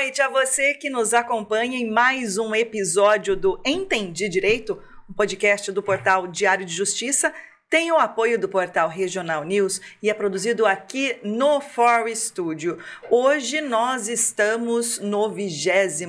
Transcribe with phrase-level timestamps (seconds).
[0.00, 5.70] noite a você que nos acompanha em mais um episódio do Entendi Direito, um podcast
[5.70, 7.34] do portal Diário de Justiça.
[7.68, 12.78] Tem o apoio do portal Regional News e é produzido aqui no For Studio.
[13.10, 16.00] Hoje nós estamos no 23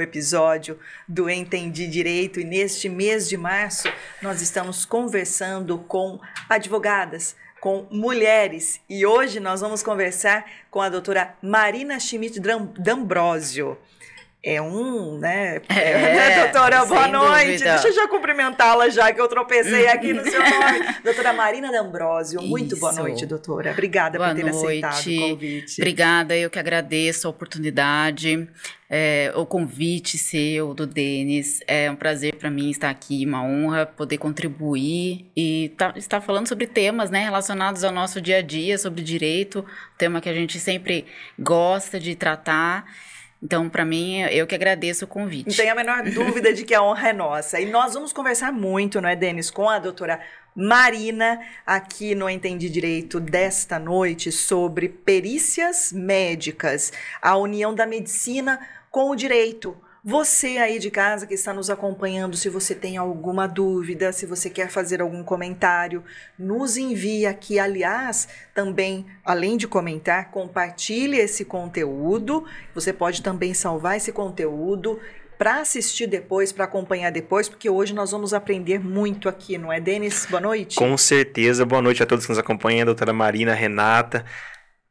[0.00, 3.88] episódio do Entendi Direito e neste mês de março
[4.22, 8.80] nós estamos conversando com advogadas, com mulheres.
[8.88, 12.40] E hoje nós vamos conversar com a doutora Marina Schmidt
[12.78, 13.76] D'Ambrosio.
[14.42, 15.60] É um, né?
[15.68, 17.52] É, doutora, boa noite.
[17.54, 17.72] Dúvida.
[17.72, 20.78] Deixa eu já cumprimentá-la já que eu tropecei aqui no seu nome.
[21.02, 23.72] doutora Marina D'Ambrosio, muito boa noite, doutora.
[23.72, 24.84] Obrigada boa por ter noite.
[24.84, 25.80] aceitado o convite.
[25.80, 28.48] Obrigada, eu que agradeço a oportunidade.
[28.88, 31.60] É, o convite seu, do Denis.
[31.66, 36.46] É um prazer para mim estar aqui, uma honra poder contribuir e tá, estar falando
[36.46, 39.64] sobre temas né, relacionados ao nosso dia a dia, sobre direito,
[39.98, 41.06] tema que a gente sempre
[41.38, 42.86] gosta de tratar.
[43.42, 45.48] Então, para mim, eu que agradeço o convite.
[45.48, 47.60] Não tem a menor dúvida de que a honra é nossa.
[47.60, 50.20] E nós vamos conversar muito, não é, Denis, com a doutora
[50.54, 58.58] Marina, aqui no Entendi Direito desta noite, sobre perícias médicas, a união da medicina
[58.90, 59.76] com o direito.
[60.04, 64.48] Você aí de casa que está nos acompanhando, se você tem alguma dúvida, se você
[64.48, 66.04] quer fazer algum comentário,
[66.38, 67.58] nos envie aqui.
[67.58, 72.44] Aliás, também, além de comentar, compartilhe esse conteúdo.
[72.74, 75.00] Você pode também salvar esse conteúdo
[75.36, 79.80] para assistir depois, para acompanhar depois, porque hoje nós vamos aprender muito aqui, não é,
[79.80, 80.26] Denis?
[80.26, 80.76] Boa noite.
[80.76, 81.64] Com certeza.
[81.64, 84.24] Boa noite a todos que nos acompanham, doutora Marina, Renata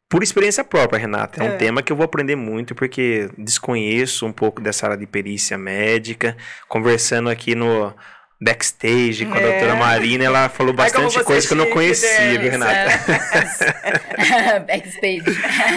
[0.10, 1.44] por experiência própria, Renata.
[1.44, 4.98] É, é, um tema que eu vou aprender muito porque desconheço um pouco dessa área
[4.98, 6.38] de perícia médica.
[6.68, 7.94] Conversando aqui no
[8.40, 9.52] backstage com a é.
[9.52, 12.92] doutora Marina, ela falou bastante coisa que eu não conhecia, viu, Renata?
[14.18, 14.60] É.
[14.62, 15.24] backstage.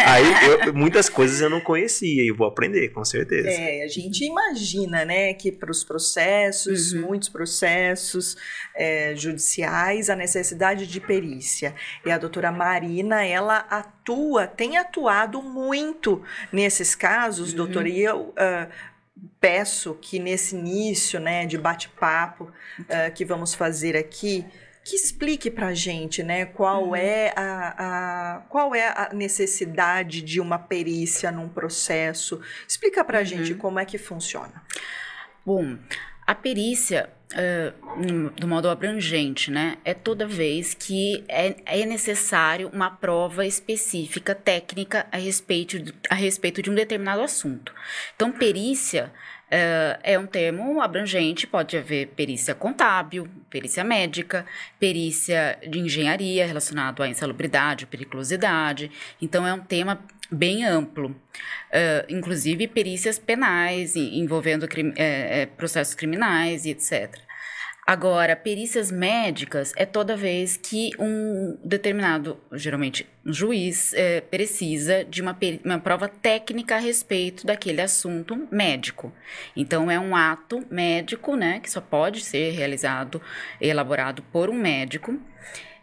[0.06, 0.24] Aí,
[0.66, 3.48] eu, muitas coisas eu não conhecia e vou aprender, com certeza.
[3.48, 7.08] É, a gente imagina, né, que para os processos, uhum.
[7.08, 8.36] muitos processos
[8.76, 11.74] é, judiciais, a necessidade de perícia.
[12.04, 16.22] E a doutora Marina, ela atua, tem atuado muito
[16.52, 17.56] nesses casos, uhum.
[17.56, 18.34] doutora, e eu...
[18.36, 18.89] Uh,
[19.40, 24.44] peço que nesse início né, de bate-papo uh, que vamos fazer aqui,
[24.84, 26.96] que explique para a gente né, qual, uhum.
[26.96, 27.74] é a,
[28.36, 32.40] a, qual é a necessidade de uma perícia num processo.
[32.66, 33.26] Explica para a uhum.
[33.26, 34.62] gente como é que funciona.
[35.44, 35.78] Bom,
[36.26, 37.10] a perícia,
[38.36, 45.06] do modo abrangente, né, é toda vez que é, é, necessário uma prova específica, técnica,
[45.12, 45.76] a respeito,
[46.08, 47.72] a respeito de um determinado assunto.
[48.14, 49.12] Então, perícia
[49.50, 54.46] Uh, é um termo abrangente, pode haver perícia contábil, perícia médica,
[54.78, 58.92] perícia de engenharia relacionado à insalubridade, periculosidade.
[59.20, 66.64] Então, é um tema bem amplo, uh, inclusive perícias penais envolvendo é, é, processos criminais
[66.64, 67.18] e etc.
[67.86, 75.20] Agora, perícias médicas é toda vez que um determinado, geralmente um juiz, é, precisa de
[75.20, 79.12] uma, uma prova técnica a respeito daquele assunto médico.
[79.56, 83.20] Então, é um ato médico, né, que só pode ser realizado,
[83.60, 85.18] elaborado por um médico,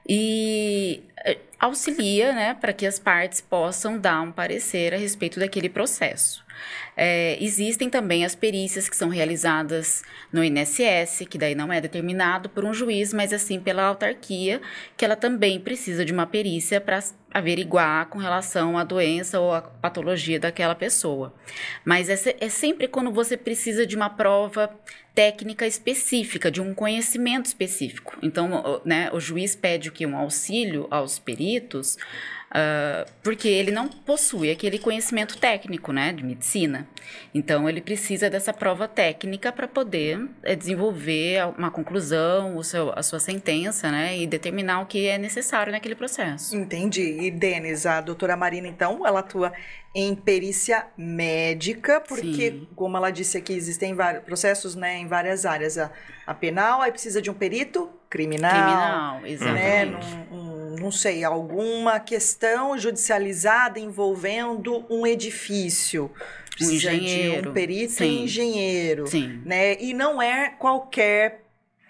[0.08, 5.70] e é, auxilia, né, para que as partes possam dar um parecer a respeito daquele
[5.70, 6.46] processo.
[6.96, 12.50] É, existem também as perícias que são realizadas no INSS, que daí não é determinado
[12.50, 14.62] por um juiz, mas assim pela autarquia,
[14.96, 19.62] que ela também precisa de uma perícia para averiguar com relação à doença ou à
[19.62, 21.34] patologia daquela pessoa.
[21.86, 24.74] Mas é, sempre quando você precisa de uma prova
[25.14, 28.16] técnica específica, de um conhecimento específico.
[28.22, 30.06] Então, né, o juiz pede que?
[30.06, 31.47] Um auxílio aos peritos
[32.48, 36.88] Uh, porque ele não possui aquele conhecimento técnico, né, de medicina.
[37.36, 43.04] Então, ele precisa dessa prova técnica para poder é, desenvolver uma conclusão, o seu, a
[43.04, 46.56] sua sentença, né, e determinar o que é necessário naquele processo.
[46.56, 47.20] Entendi.
[47.20, 49.52] E, Denis, a doutora Marina, então, ela atua
[49.94, 52.68] em perícia médica, porque, Sim.
[52.78, 55.78] como ela disse aqui, existem vários processos, né, em várias áreas.
[55.78, 55.92] A,
[56.26, 58.52] a penal, aí precisa de um perito criminal.
[58.52, 60.08] Criminal, né, exatamente.
[60.08, 60.47] Né, num,
[60.80, 66.12] não sei, alguma questão judicializada envolvendo um edifício.
[66.56, 67.42] Precisa um engenheiro.
[67.44, 68.24] de um perito Sim.
[68.24, 69.08] engenheiro.
[69.08, 69.42] Sim.
[69.46, 69.80] Né?
[69.80, 71.47] E não é qualquer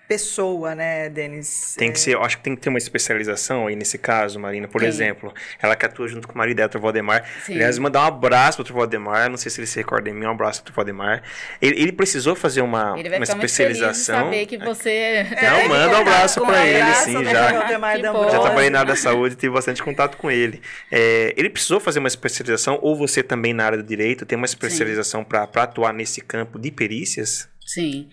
[0.08, 1.76] pessoa, né, Denis?
[1.78, 4.68] Tem que ser, eu acho que tem que ter uma especialização aí nesse caso, Marina.
[4.68, 4.88] Por Tem.
[4.88, 7.26] exemplo, ela que atua junto com o marido dela, o Valdemar.
[7.46, 7.56] Sim.
[7.56, 9.30] Aliás, mandar um abraço pro Valdemar.
[9.30, 11.22] Não sei se ele se recorda de mim, um abraço pro Valdemar.
[11.62, 14.26] Ele, ele precisou fazer uma, Ele vai uma ficar muito feliz de especialização.
[14.26, 15.26] saber que você...
[15.42, 17.32] Não, manda um abraço pra ele, abraço, sim, né?
[17.32, 17.52] já.
[17.52, 18.00] Valdemar.
[18.00, 20.62] Já trabalhei na área da saúde e tive bastante contato com ele.
[20.92, 24.46] É, ele precisou fazer uma especialização, ou você também na área do direito tem uma
[24.46, 27.50] especialização para atuar nesse campo de perícias?
[27.66, 28.10] Sim.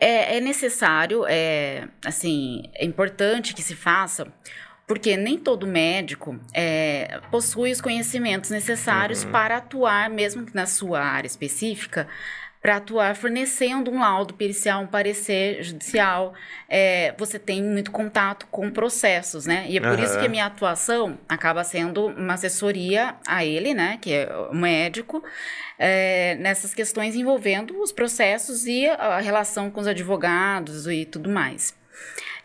[0.00, 4.32] É, é necessário, é, assim, é importante que se faça,
[4.86, 11.00] porque nem todo médico é, possui os conhecimentos necessários para atuar, mesmo que na sua
[11.00, 12.08] área específica,
[12.60, 16.34] para atuar fornecendo um laudo pericial, um parecer judicial.
[16.68, 19.66] É, você tem muito contato com processos, né?
[19.68, 20.20] E é por isso Aham.
[20.20, 23.98] que a minha atuação acaba sendo uma assessoria a ele, né?
[24.00, 25.22] Que é o médico,
[25.78, 31.74] é, nessas questões envolvendo os processos e a relação com os advogados e tudo mais.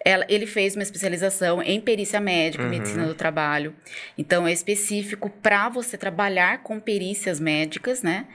[0.05, 2.69] Ela- ele fez uma especialização em perícia médica, Uhum.
[2.69, 3.73] medicina do trabalho.
[4.17, 8.25] Então, é específico para você trabalhar com perícias médicas, né?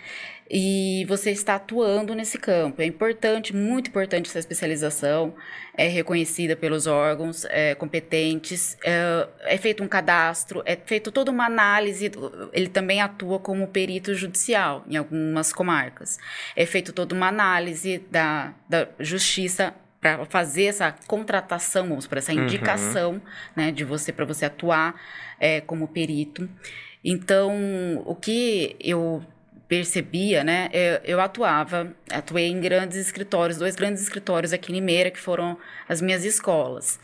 [0.51, 2.81] E você está atuando nesse campo.
[2.81, 5.35] É importante, muito importante essa especialização.
[5.77, 8.77] É reconhecida pelos órgãos é, competentes.
[8.83, 12.11] É, é feito um cadastro, é feito toda uma análise.
[12.53, 16.19] Ele também atua como perito judicial em algumas comarcas.
[16.57, 22.33] É feito toda uma análise da, da justiça para fazer essa contratação, vamos por essa
[22.33, 22.45] Uhum.
[22.45, 23.21] indicação,
[23.57, 24.95] né, de você para você atuar
[25.41, 26.49] é, como perito.
[27.05, 29.23] Então, o que eu
[29.69, 35.11] percebia, né, eu, eu atuava, atuei em grandes escritórios, dois grandes escritórios aqui em Limeira,
[35.11, 36.99] que foram as minhas escolas.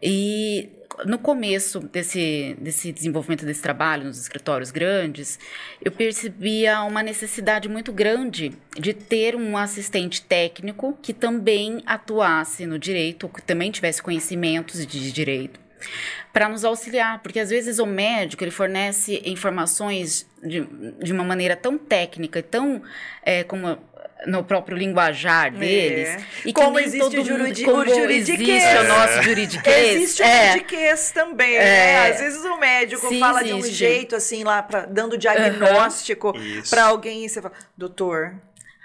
[0.00, 0.68] E
[1.04, 5.38] no começo desse, desse desenvolvimento desse trabalho nos escritórios grandes,
[5.84, 12.78] eu percebia uma necessidade muito grande de ter um assistente técnico que também atuasse no
[12.78, 15.58] direito, que também tivesse conhecimentos de direito,
[16.32, 20.60] para nos auxiliar, porque às vezes o médico ele fornece informações de,
[21.02, 22.82] de uma maneira tão técnica e tão
[23.22, 23.78] é, como
[24.26, 26.22] no próprio linguajar deles.
[26.46, 28.48] E que Como existe todo o juridi- mundo, como o juridiquês.
[28.64, 29.22] existe o nosso É.
[29.22, 29.94] juridiquês.
[29.96, 30.46] Existe o é.
[30.48, 31.58] juridiquês também, É.
[31.64, 32.10] né?
[32.10, 33.76] Às vezes o médico Sim, fala de um existe.
[33.76, 36.32] jeito, assim, lá, pra, dando diagnóstico
[36.70, 38.34] pra alguém e você fala, doutor,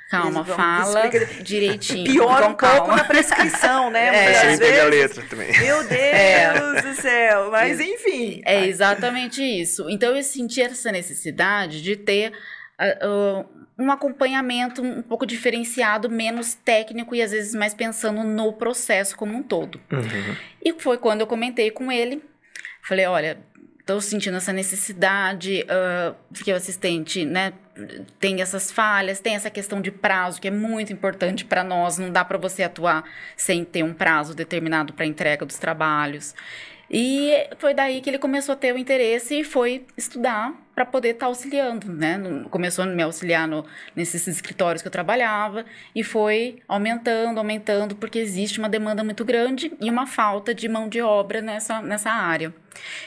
[0.10, 2.12] Calma, Vamos- fala explica- direitinho.
[2.12, 2.96] piora com um pouco calma.
[2.98, 4.08] na prescrição, né?
[4.16, 4.34] É.
[4.34, 5.00] Você Muitas entende a vezes.
[5.18, 5.60] letra também.
[5.60, 7.52] Meu Deus do céu.
[7.52, 8.42] Mas enfim.
[8.46, 9.88] É exatamente isso.
[9.90, 12.34] Então eu senti essa necessidade de ter
[12.80, 13.46] ah,
[13.78, 19.36] um acompanhamento um pouco diferenciado, menos técnico e às vezes mais pensando no processo como
[19.38, 19.80] um todo.
[19.92, 20.36] Uhum.
[20.64, 22.24] E foi quando eu comentei com ele.
[22.82, 23.38] Falei, olha,
[23.80, 27.54] estou sentindo essa necessidade, ah, porque o assistente, né,
[28.20, 31.98] tem essas falhas, tem essa questão de prazo, que é muito importante para nós.
[31.98, 33.04] Não dá para você atuar
[33.36, 36.34] sem ter um prazo determinado para entrega dos trabalhos.
[36.92, 41.10] E foi daí que ele começou a ter o interesse e foi estudar para poder
[41.10, 42.20] estar auxiliando, né?
[42.50, 43.64] Começou a me auxiliar no,
[43.96, 49.72] nesses escritórios que eu trabalhava e foi aumentando, aumentando, porque existe uma demanda muito grande
[49.80, 52.52] e uma falta de mão de obra nessa, nessa área.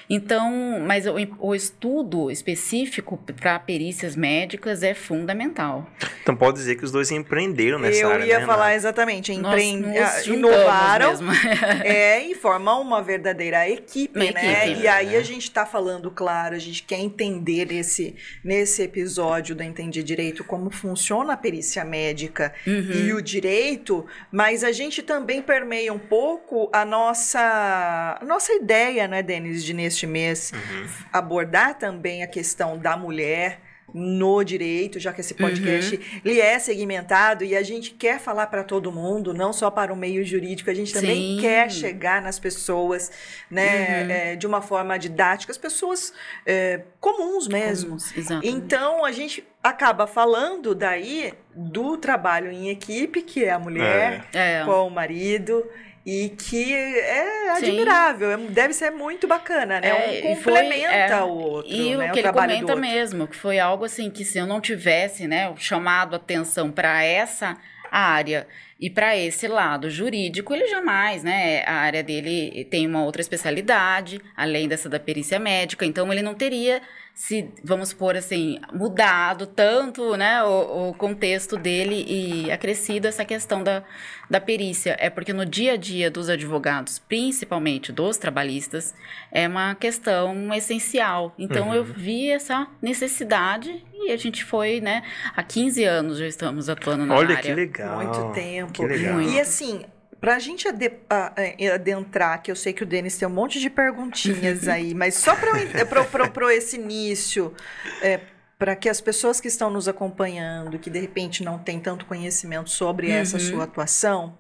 [0.09, 5.89] Então, mas o, o estudo específico para perícias médicas é fundamental.
[6.23, 9.63] Então pode dizer que os dois empreenderam nessa Eu área, ia né, falar exatamente, Nós
[9.63, 9.91] empre...
[9.91, 11.31] nos ah, inovaram mesmo.
[11.85, 14.67] é, e formam uma verdadeira equipe, Uma né?
[14.69, 14.81] equipe.
[14.83, 15.19] E aí É.
[15.19, 20.45] a gente tá falando, claro, a gente quer entender nesse, nesse episódio do Entendi Direito
[20.45, 22.93] como funciona a perícia médica Uhum.
[22.93, 29.07] e o direito, mas a gente também permeia um pouco a nossa, a nossa ideia,
[29.09, 30.87] né, Denis, de neste mês Uhum.
[31.13, 33.61] abordar também a questão da mulher
[33.95, 36.03] no direito, já que esse podcast Uhum.
[36.25, 39.97] ele é segmentado e a gente quer falar para todo mundo, não só para o
[39.97, 41.39] meio jurídico, a gente também Sim.
[41.43, 43.11] quer chegar nas pessoas,
[43.51, 44.11] né, Uhum.
[44.11, 46.11] é, de uma forma didática, as pessoas
[46.47, 47.97] é, comuns mesmo.
[48.17, 48.47] Exato.
[48.47, 54.63] Então a gente acaba falando daí do trabalho em equipe, que é a mulher É.
[54.65, 55.67] com o marido.
[56.05, 57.69] E que é Sim.
[57.69, 59.89] admirável, é- deve ser muito bacana, né?
[59.89, 62.09] É, um e foi- complementa é, o outro, E né?
[62.09, 64.61] o que ele trabalho do comenta mesmo, que foi algo assim que se eu não
[64.61, 67.57] tivesse, né, chamado atenção para essa
[67.89, 68.49] área
[68.81, 74.21] e para esse lado jurídico, ele jamais, né, a área dele tem uma outra especialidade,
[74.37, 76.83] além dessa da perícia médica, então ele não teria
[77.15, 83.63] se, vamos supor assim, mudado tanto, né, o, o contexto dele e acrescido essa questão
[83.63, 83.85] da,
[84.31, 84.97] da perícia.
[84.99, 88.95] É porque no dia a dia dos advogados, principalmente dos trabalhistas,
[89.31, 91.35] é uma questão essencial.
[91.39, 91.75] Então Uhum.
[91.75, 95.03] eu vi essa necessidade e a gente foi, né,
[95.37, 97.43] há 15 anos já estamos atuando na Olha área.
[97.43, 97.97] que legal.
[97.97, 98.73] Muito tempo.
[98.73, 99.15] Que legal.
[99.15, 99.31] Muito.
[99.33, 99.85] E assim,
[100.23, 104.69] para a gente adentrar, que eu sei que o Denis tem um monte de perguntinhas
[104.71, 107.53] aí, mas só para esse início,
[108.01, 108.21] é,
[108.57, 112.71] para que as pessoas que estão nos acompanhando, que de repente não têm tanto conhecimento
[112.71, 113.15] sobre uhum.
[113.15, 114.39] essa sua atuação,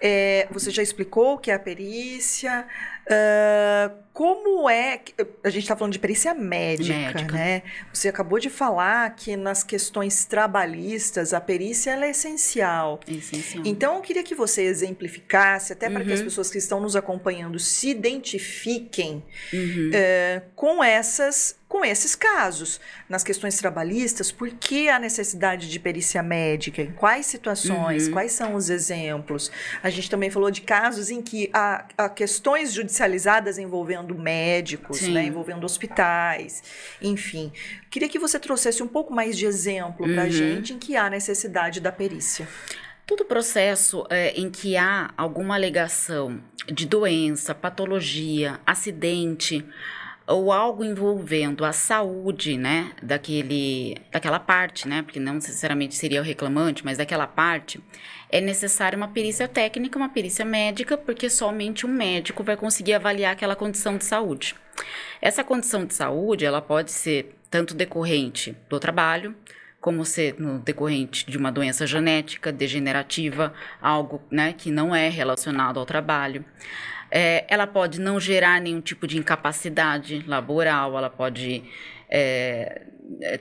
[0.00, 2.66] é, você já explicou o que é a perícia,
[3.08, 5.00] Uh, como é.
[5.42, 7.62] A gente está falando de perícia médica, médica, né?
[7.90, 13.00] Você acabou de falar que nas questões trabalhistas a perícia é essencial.
[13.08, 13.62] essencial.
[13.64, 16.06] Então eu queria que você exemplificasse, até para uhum.
[16.06, 16.26] que as uhum.
[16.26, 19.24] pessoas que estão nos acompanhando se identifiquem
[19.54, 19.90] uhum.
[19.90, 22.80] uh, com essas com esses casos.
[23.08, 26.80] Nas questões trabalhistas, por que a necessidade de perícia médica?
[26.80, 28.06] Em quais situações?
[28.06, 28.14] Uhum.
[28.14, 29.52] Quais são os exemplos?
[29.82, 35.24] A gente também falou de casos em que há, há questões judicializadas envolvendo médicos, né,
[35.24, 36.62] envolvendo hospitais,
[37.00, 37.52] enfim.
[37.90, 40.30] Queria que você trouxesse um pouco mais de exemplo para a uhum.
[40.30, 42.48] gente em que há necessidade da perícia.
[43.06, 46.40] Todo processo é, em que há alguma alegação
[46.70, 49.64] de doença, patologia, acidente,
[50.28, 56.24] ou algo envolvendo a saúde, né, daquele, daquela parte, né, porque não necessariamente seria o
[56.24, 57.82] reclamante, mas daquela parte,
[58.30, 63.32] é necessária uma perícia técnica, uma perícia médica, porque somente um médico vai conseguir avaliar
[63.32, 64.54] aquela condição de saúde.
[65.20, 69.34] Essa condição de saúde, ela pode ser tanto decorrente do trabalho,
[69.80, 75.78] como ser no decorrente de uma doença genética, degenerativa, algo né, que não é relacionado
[75.78, 76.44] ao trabalho.
[77.10, 81.64] É, ela pode não gerar nenhum tipo de incapacidade laboral, ela pode
[82.08, 82.82] é,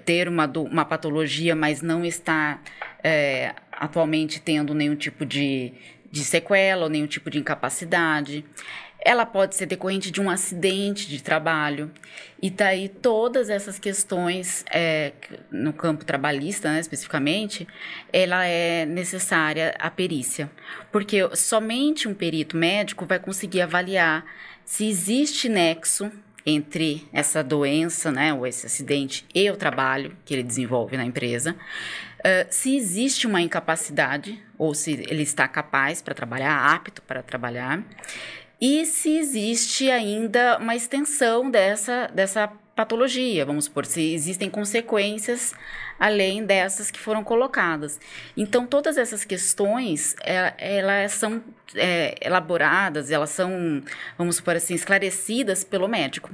[0.05, 2.61] ter uma, uma patologia, mas não estar
[3.03, 5.73] é, atualmente tendo nenhum tipo de,
[6.11, 8.45] de sequela ou nenhum tipo de incapacidade.
[8.99, 11.91] Ela pode ser decorrente de um acidente de trabalho.
[12.41, 15.13] E daí todas essas questões, é,
[15.51, 17.67] no campo trabalhista, né, especificamente,
[18.11, 20.49] ela é necessária a perícia.
[20.91, 24.25] Porque somente um perito médico vai conseguir avaliar
[24.65, 26.11] se existe nexo
[26.49, 31.51] entre essa doença, né, ou esse acidente e o trabalho que ele desenvolve na empresa,
[31.53, 37.83] uh, se existe uma incapacidade ou se ele está capaz para trabalhar, apto para trabalhar,
[38.61, 45.53] e se existe ainda uma extensão dessa, dessa patologia, vamos supor, se existem consequências
[45.99, 47.99] além dessas que foram colocadas.
[48.35, 51.43] Então, todas essas questões, é, elas são
[51.75, 53.81] é, elaboradas, elas são,
[54.17, 56.29] vamos supor assim, esclarecidas pelo médico,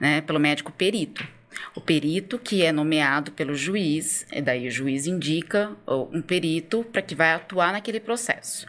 [0.00, 1.26] né, pelo médico perito.
[1.74, 7.02] O perito que é nomeado pelo juiz, e daí o juiz indica um perito para
[7.02, 8.66] que vai atuar naquele processo.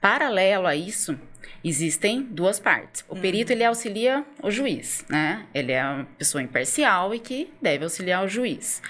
[0.00, 1.18] Paralelo a isso,
[1.62, 3.04] existem duas partes.
[3.08, 5.46] O perito ele auxilia o juiz, né?
[5.52, 8.82] Ele é uma pessoa imparcial e que deve auxiliar o juiz.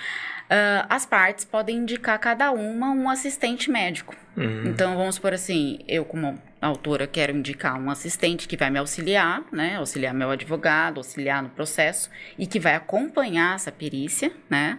[0.46, 4.14] Uh, as partes podem indicar cada uma um assistente médico.
[4.36, 4.66] Uhum.
[4.66, 9.44] Então, vamos por assim, eu como autora quero indicar um assistente que vai me auxiliar,
[9.52, 14.78] né, auxiliar meu advogado, auxiliar no processo e que vai acompanhar essa perícia, né?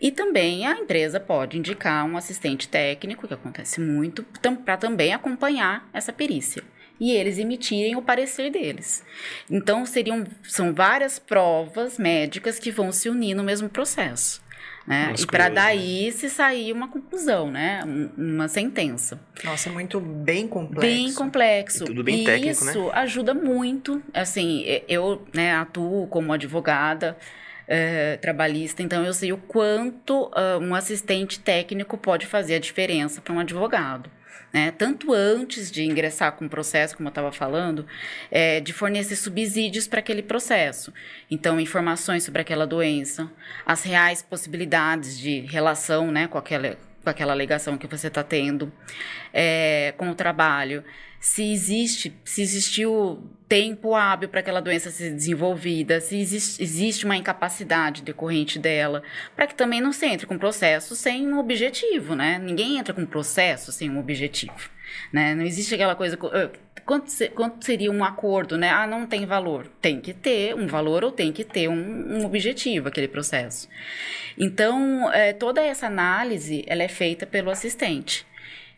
[0.00, 4.22] E também a empresa pode indicar um assistente técnico, que acontece muito,
[4.64, 6.62] para também acompanhar essa perícia
[7.00, 9.04] e eles emitirem o parecer deles.
[9.50, 14.43] Então, seriam, são várias provas médicas que vão se unir no mesmo processo.
[14.86, 15.08] Né?
[15.10, 16.10] Nossa, e para daí né?
[16.10, 17.82] se sair uma conclusão, né?
[18.16, 19.18] uma sentença.
[19.42, 20.80] Nossa, muito bem complexo.
[20.80, 21.84] Bem complexo.
[21.84, 22.70] E tudo bem e técnico, né?
[22.70, 24.02] Isso ajuda muito.
[24.12, 27.16] Assim, eu né, atuo como advogada.
[27.66, 33.22] É, trabalhista, então eu sei o quanto uh, um assistente técnico pode fazer a diferença
[33.22, 34.10] para um advogado
[34.54, 34.70] né?
[34.70, 37.84] Tanto antes de ingressar com o processo, como eu estava falando,
[38.30, 40.94] é, de fornecer subsídios para aquele processo.
[41.28, 43.28] Então, informações sobre aquela doença,
[43.66, 48.72] as reais possibilidades de relação, né, com aquela com aquela alegação que você está tendo,
[49.30, 50.82] é, com o trabalho,
[51.24, 57.16] se existe, se existiu tempo hábil para aquela doença ser desenvolvida, se existe, existe uma
[57.16, 59.02] incapacidade decorrente dela,
[59.34, 62.38] para que também não se entre com processo sem um objetivo, né?
[62.38, 64.68] Ninguém entra com processo sem um objetivo,
[65.10, 65.34] né?
[65.34, 66.18] Não existe aquela coisa
[66.84, 68.68] quanto, quanto seria um acordo, né?
[68.68, 69.66] Ah, não tem valor.
[69.80, 73.66] Tem que ter um valor ou tem que ter um, um objetivo aquele processo.
[74.36, 78.26] Então, é, toda essa análise, ela é feita pelo assistente.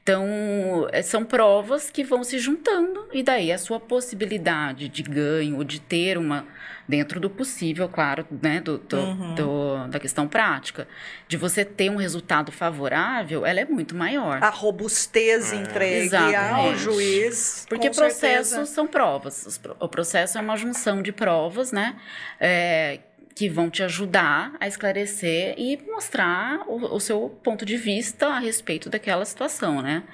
[0.06, 5.56] Então, é, são provas que vão se juntando, e daí a sua possibilidade de ganho,
[5.56, 6.46] ou de ter uma,
[6.86, 9.34] dentro do possível, claro, né, do, do, uhum.
[9.34, 10.86] do, da questão prática,
[11.26, 14.38] de você ter um resultado favorável, ela é muito maior.
[14.44, 15.56] A robustez é.
[15.56, 16.54] entregue Exatamente.
[16.54, 17.66] ao juiz.
[17.68, 19.60] Porque processos são provas.
[19.80, 21.96] O processo é uma junção de provas, né?
[22.38, 23.00] É,
[23.36, 28.38] que vão te ajudar a esclarecer e mostrar o, o, seu ponto de vista a
[28.38, 30.04] respeito daquela situação, né?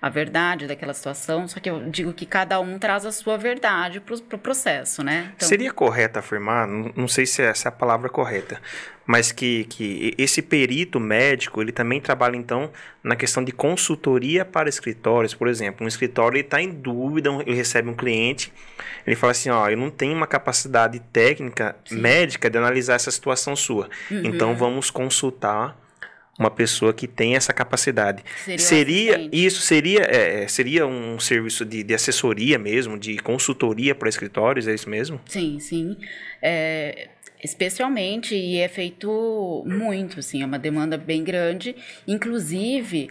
[0.00, 4.00] A verdade daquela situação, só que eu digo que cada um traz a sua verdade
[4.00, 5.32] para o pro processo, né?
[5.36, 5.46] Então...
[5.46, 8.60] Seria correto afirmar, não sei se essa é a palavra correta,
[9.06, 12.70] mas que, que esse perito médico, ele também trabalha, então,
[13.02, 15.84] na questão de consultoria para escritórios, por exemplo.
[15.84, 18.52] Um escritório está em dúvida, ele recebe um cliente,
[19.06, 21.96] ele fala assim, ó, eu não tenho uma capacidade técnica Sim.
[21.96, 24.22] médica de analisar essa situação sua, uhum.
[24.24, 25.76] então vamos consultar
[26.40, 28.24] uma pessoa que tem essa capacidade.
[28.44, 33.94] Seria, seria isso seria é, é, seria um serviço de, de, assessoria mesmo, de consultoria
[33.94, 35.20] para escritórios, é isso mesmo?
[35.26, 35.98] Sim, sim.
[36.40, 37.08] É,
[37.44, 41.76] especialmente e é feito muito, assim, é uma demanda bem grande,
[42.08, 43.10] inclusive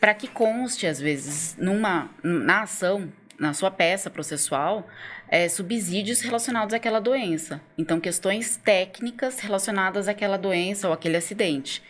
[0.00, 4.86] para que conste às vezes numa na ação na sua peça processual
[5.34, 7.60] é, subsídios relacionados àquela doença.
[7.76, 11.82] Então, questões técnicas relacionadas àquela doença ou aquele acidente.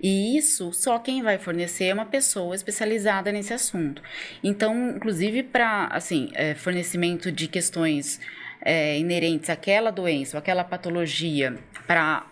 [0.00, 4.02] E isso só quem vai fornecer é uma pessoa especializada nesse assunto.
[4.42, 8.20] Então, inclusive para assim, é, fornecimento de questões
[8.60, 12.26] é, inerentes àquela doença ou àquela patologia para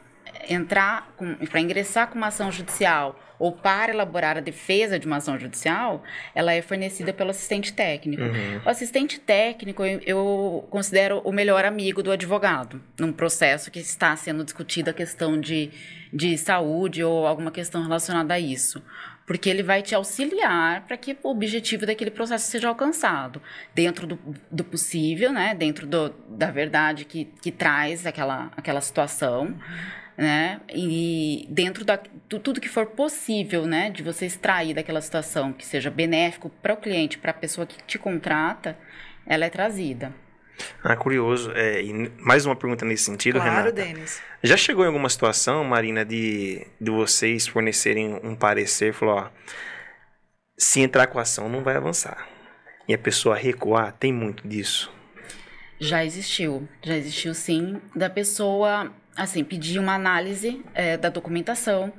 [0.49, 1.15] entrar
[1.49, 6.03] para ingressar com uma ação judicial ou para elaborar a defesa de uma ação judicial,
[6.35, 8.23] ela é fornecida pelo assistente técnico.
[8.23, 8.61] Uhum.
[8.65, 14.15] O assistente técnico eu, eu, considero o melhor amigo do advogado num processo que está
[14.17, 15.71] sendo discutida a questão de,
[16.13, 18.83] de saúde ou alguma questão relacionada a isso
[19.27, 23.43] porque ele vai te auxiliar para que o objetivo daquele processo seja alcançado,
[23.75, 25.53] dentro do, do possível, né?
[25.53, 29.47] dentro do, da verdade que, que traz aquela, aquela situação.
[29.47, 30.61] Uhum né?
[30.73, 35.91] E dentro da tudo que for possível, né, de você extrair daquela situação que seja
[35.91, 38.77] benéfico para o cliente, para a pessoa que te contrata,
[39.27, 40.13] ela é trazida.
[40.83, 41.53] Ah, curioso.
[41.55, 41.83] É,
[42.19, 43.73] mais uma pergunta nesse sentido, claro, Renata.
[43.73, 44.23] Denis.
[44.43, 49.31] Já chegou em alguma situação, Marina, de, de vocês fornecerem um parecer, falou, ó,
[50.57, 52.27] se entrar com a ação não vai avançar.
[52.89, 54.91] E a pessoa recuar, tem muito disso.
[55.79, 61.93] Já existiu, já existiu sim, da pessoa assim, pedir uma análise é, da documentação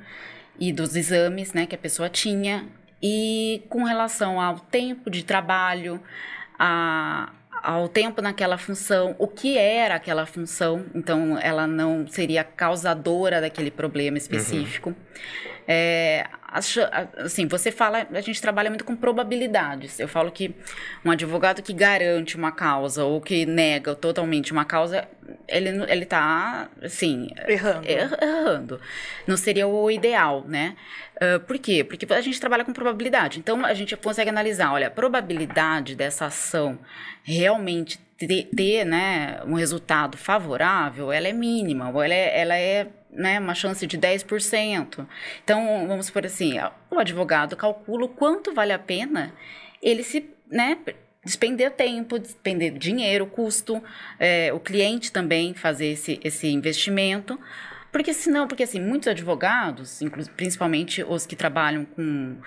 [0.60, 2.68] e dos exames, né, que a pessoa tinha
[3.02, 6.02] e com relação ao tempo de trabalho,
[6.58, 13.42] a, ao tempo naquela função, o que era aquela função, então ela não seria causadora
[13.42, 14.90] daquele problema específico.
[14.90, 14.96] Uhum.
[15.68, 20.00] É, assim, você fala, a gente trabalha muito com probabilidades.
[20.00, 20.56] Eu falo que
[21.04, 25.08] um advogado que garante uma causa ou que nega totalmente uma causa,
[25.48, 27.88] ele ele tá, assim, errando.
[27.88, 28.82] errando.
[29.28, 30.76] Não seria o ideal, né?
[31.16, 31.84] Uh, por quê?
[31.84, 33.40] Porque a gente trabalha com probabilidade.
[33.40, 36.80] Então a gente consegue analisar, olha, a probabilidade dessa ação
[37.24, 42.88] realmente ter, ter né, um resultado favorável, ela é mínima, ou ela é, ela é
[43.12, 45.08] né, uma chance de 10%.
[45.44, 46.54] Então, vamos por assim,
[46.90, 49.34] o advogado calcula o quanto vale a pena
[49.82, 50.78] ele se, né,
[51.24, 53.84] despender tempo, despender dinheiro, custo,
[54.20, 57.40] é, o cliente também fazer esse, esse investimento,
[57.92, 60.00] porque senão, porque assim, muitos advogados,
[60.36, 62.38] principalmente os que trabalham com,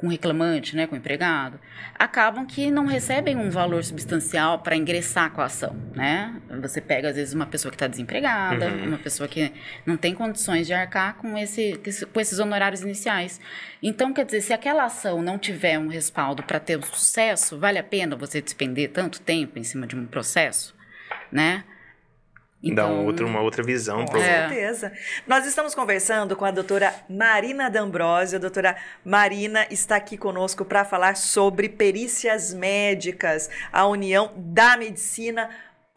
[0.00, 1.60] com reclamante, né, com empregado,
[1.98, 6.40] acabam que não recebem um valor substancial para ingressar com a ação, né?
[6.62, 8.88] Você pega às vezes uma pessoa que está desempregada, uhum.
[8.88, 9.52] uma pessoa que
[9.84, 11.78] não tem condições de arcar com esse
[12.12, 13.38] com esses honorários iniciais.
[13.82, 17.78] Então, quer dizer, se aquela ação não tiver um respaldo para ter um sucesso, vale
[17.78, 20.74] a pena você despender tanto tempo em cima de um processo,
[21.30, 21.64] né?
[22.62, 24.04] Então, Dá uma outra, uma outra visão.
[24.04, 24.92] Com certeza.
[25.26, 28.36] Nós estamos conversando com a doutora Marina D'Ambrosio.
[28.36, 35.48] A doutora Marina está aqui conosco para falar sobre perícias médicas, a união da medicina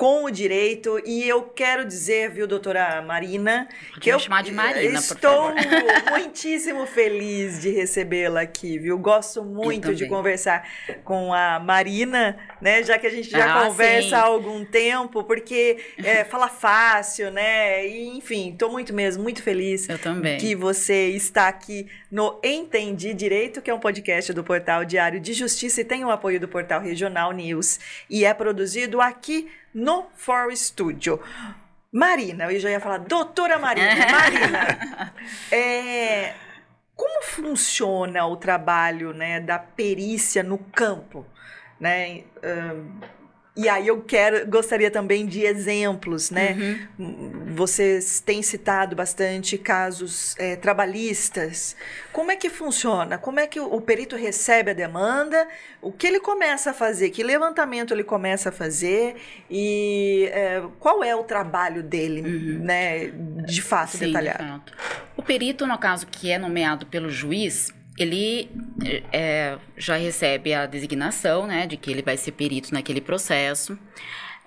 [0.04, 3.70] com o direito e eu quero dizer, viu, doutora Marina,
[4.02, 5.54] que eu chamar de Marina, estou
[6.12, 8.98] muitíssimo feliz de recebê-la aqui, viu?
[8.98, 10.68] Gosto muito de conversar
[11.06, 12.84] com a Marina, né?
[12.84, 14.16] Já que a gente já ah, conversa sim.
[14.16, 17.88] há algum tempo, porque é, fala fácil, né?
[17.88, 20.38] E, enfim, estou muito mesmo, muito feliz eu também.
[20.38, 25.32] que você está aqui no Entendi Direito, que é um podcast do portal Diário de
[25.32, 30.56] Justiça e tem o apoio do portal Regional News e é produzido aqui no For
[30.56, 31.20] Studio.
[31.92, 33.94] Marina, eu já ia falar, doutora Marina.
[34.10, 35.14] Marina,
[35.52, 36.34] é,
[36.96, 41.26] como funciona o trabalho né, da perícia no campo?
[41.80, 42.24] Né?
[43.56, 46.88] E aí eu quero, gostaria também de exemplos, né?
[46.98, 47.54] Uhum.
[47.54, 51.76] Vocês têm citado bastante casos é, trabalhistas.
[52.12, 53.16] Como é que funciona?
[53.20, 55.48] Como é que o, perito recebe a demanda?
[55.80, 57.12] O que ele começa a fazer?
[57.12, 59.18] Que levantamento ele começa a fazer?
[59.52, 62.64] E é, qual é o trabalho dele, uhum.
[62.64, 63.12] né?
[63.46, 64.44] De fato, Sim, detalhado.
[64.44, 64.74] De fato.
[65.16, 68.50] O perito, no caso que é nomeado pelo juiz, ele
[69.12, 73.78] é, já recebe a designação, né, de que ele vai ser perito naquele processo.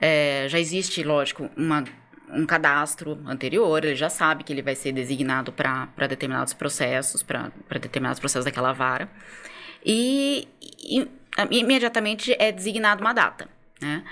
[0.00, 1.84] É, já existe, lógico, uma,
[2.28, 7.50] um cadastro anterior, ele já sabe que ele vai ser designado para determinados processos, para
[7.80, 9.08] determinados processos daquela vara.
[9.84, 11.08] E, e
[11.50, 13.48] imediatamente é designado uma data.
[13.80, 14.02] Né?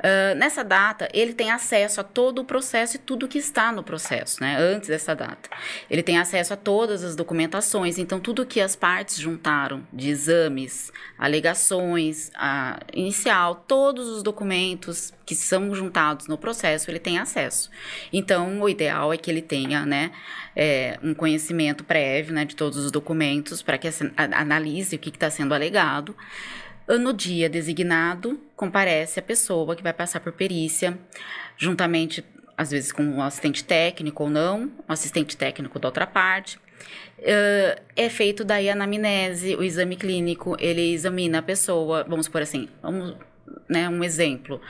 [0.00, 3.84] Uh, nessa data, ele tem acesso a todo o processo e tudo que está no
[3.84, 4.56] processo, né?
[4.58, 5.48] antes dessa data.
[5.88, 10.90] Ele tem acesso a todas as documentações, então, tudo que as partes juntaram de exames,
[11.16, 12.32] alegações,
[12.92, 17.70] inicial, todos os documentos que são juntados no processo, ele tem acesso.
[18.12, 20.10] Então, o ideal é que ele tenha né,
[20.56, 25.30] é, um conhecimento prévio né, de todos os documentos para que analise o que está
[25.30, 26.16] sendo alegado.
[26.98, 30.98] No dia designado, comparece a pessoa que vai passar por perícia,
[31.56, 32.22] juntamente,
[32.56, 36.58] às vezes, com um assistente técnico ou não, um assistente técnico da outra parte.
[37.18, 42.42] Uh, é feito daí a anamnese, o exame clínico, ele examina a pessoa, vamos por
[42.42, 43.16] assim, vamos,
[43.68, 44.60] né, um exemplo,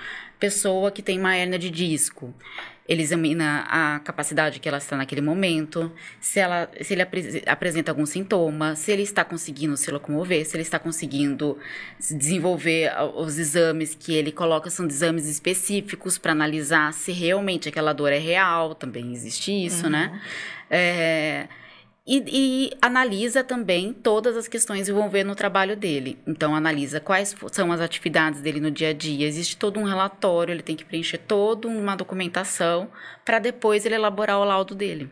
[0.43, 2.35] pessoa que tem uma hernia de disco,
[2.89, 7.93] ele examina a capacidade que ela está naquele momento, se, ela, se ele apre apresenta
[7.93, 11.57] algum sintoma, se ele está conseguindo se locomover, se ele está conseguindo
[11.97, 18.13] desenvolver os exames que ele coloca, são exames específicos para analisar se realmente aquela dor
[18.13, 20.07] é real, também existe isso, né?
[20.07, 20.13] uhum.
[20.13, 20.23] né?
[20.69, 21.49] É,
[22.05, 26.19] e, e, analisa também todas as questões envolvendo o trabalho dele.
[26.27, 29.27] Então, analisa quais são as atividades dele no dia a dia.
[29.27, 32.91] Existe todo um relatório, ele tem que preencher toda uma documentação
[33.25, 35.11] para depois ele elaborar o laudo dele.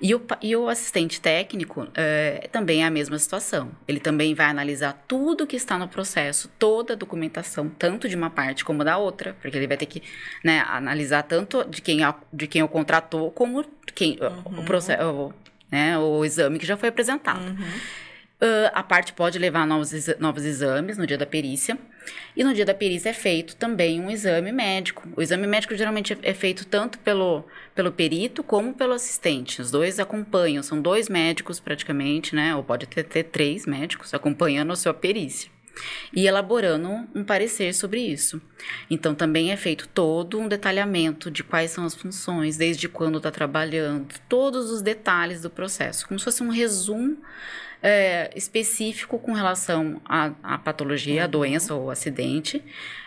[0.00, 3.70] E o, e o assistente técnico é, também é a mesma situação.
[3.86, 8.30] Ele também vai analisar tudo que está no processo, toda a documentação, tanto de uma
[8.30, 10.02] parte como da outra, porque ele vai ter que
[10.44, 12.00] né, analisar tanto de quem,
[12.32, 13.64] de quem o contratou, como
[13.94, 14.60] quem, uhum.
[14.60, 15.34] o, processo,
[15.70, 15.98] né?
[15.98, 17.44] O exame que já foi apresentado.
[17.44, 17.68] Uhum.
[18.40, 21.76] Uh, a parte pode levar novos, novos exames no dia da perícia.
[22.36, 25.08] E no dia da perícia é feito também um exame médico.
[25.16, 29.60] O exame médico geralmente é feito tanto pelo, pelo perito como pelo assistente.
[29.60, 32.54] Os dois acompanham, são dois médicos praticamente, né?
[32.54, 35.50] Ou pode ter, ter três médicos acompanhando a sua perícia
[36.12, 38.40] e elaborando um parecer sobre isso.
[38.90, 43.30] Então, também é feito todo um detalhamento de quais são as funções, desde quando está
[43.30, 47.18] trabalhando, todos os detalhes do processo, como se fosse um resumo
[47.82, 51.30] é, específico com relação à, patologia, à uhum.
[51.30, 52.62] doença ou acidente,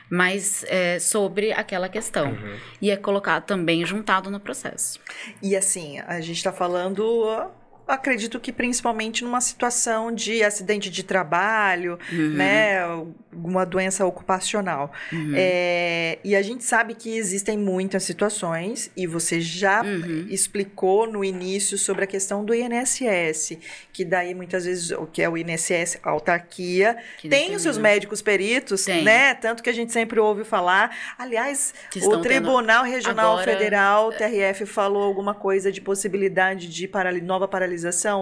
[0.10, 2.32] mas é, sobre aquela questão.
[2.32, 2.58] Uhum.
[2.82, 5.00] E é colocado também juntado no processo.
[5.42, 7.50] E assim, a gente está falando
[7.92, 12.30] acredito que principalmente numa situação de acidente de trabalho, uhum.
[12.34, 14.92] né, alguma doença ocupacional.
[15.12, 15.34] Uhum.
[15.36, 20.28] É, e a gente sabe que existem muitas situações, e você já uhum.
[20.30, 23.58] explicou no início sobre a questão do INSS,
[23.92, 27.78] que daí muitas vezes, o que é o INSS, a autarquia, que tem os seus
[27.78, 29.04] médicos peritos, tem.
[29.04, 30.96] né, tanto que a gente sempre ouve falar.
[31.18, 31.74] Aliás,
[32.04, 33.52] o Tribunal Regional agora...
[33.52, 37.48] Federal, TRF, falou alguma coisa de possibilidade de parali nova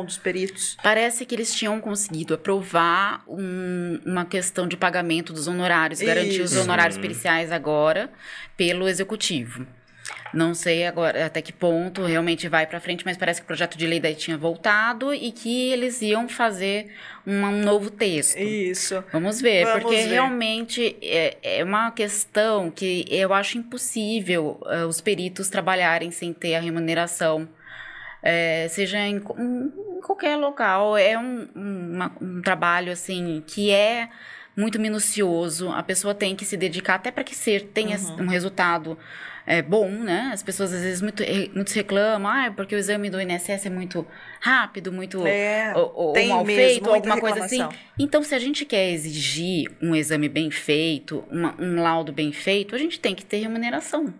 [0.05, 0.77] dos peritos?
[0.81, 6.55] Parece que eles tinham conseguido aprovar um, uma questão de pagamento dos honorários, garantir os
[6.55, 7.01] honorários uhum.
[7.01, 8.09] periciais agora
[8.55, 9.65] pelo executivo.
[10.33, 13.77] Não sei agora até que ponto realmente vai para frente, mas parece que o projeto
[13.77, 16.91] de lei daí tinha voltado e que eles iam fazer
[17.25, 18.37] um, um novo texto.
[18.37, 19.03] Isso.
[19.11, 20.09] Vamos ver, Vamos porque ver.
[20.09, 26.55] realmente é, é, uma questão que eu acho impossível uh, os peritos trabalharem sem ter
[26.55, 27.49] a remuneração
[28.21, 30.97] é, seja em, em, qualquer local.
[30.97, 34.09] É um, uma, um trabalho assim que é
[34.55, 35.69] muito minucioso.
[35.69, 38.23] A pessoa tem que se dedicar até para que ser, tenha uhum.
[38.23, 38.97] um resultado
[39.49, 40.29] é, bom, né?
[40.31, 41.23] As pessoas às vezes muito,
[41.55, 44.05] muitos reclamam, ah, porque o exame do INSS é muito
[44.39, 47.67] rápido, muito é, ou, ou mal feito, alguma coisa assim.
[47.97, 52.75] Então, se a gente quer exigir um exame bem feito, uma, um laudo bem feito,
[52.75, 54.13] a gente tem que ter remuneração.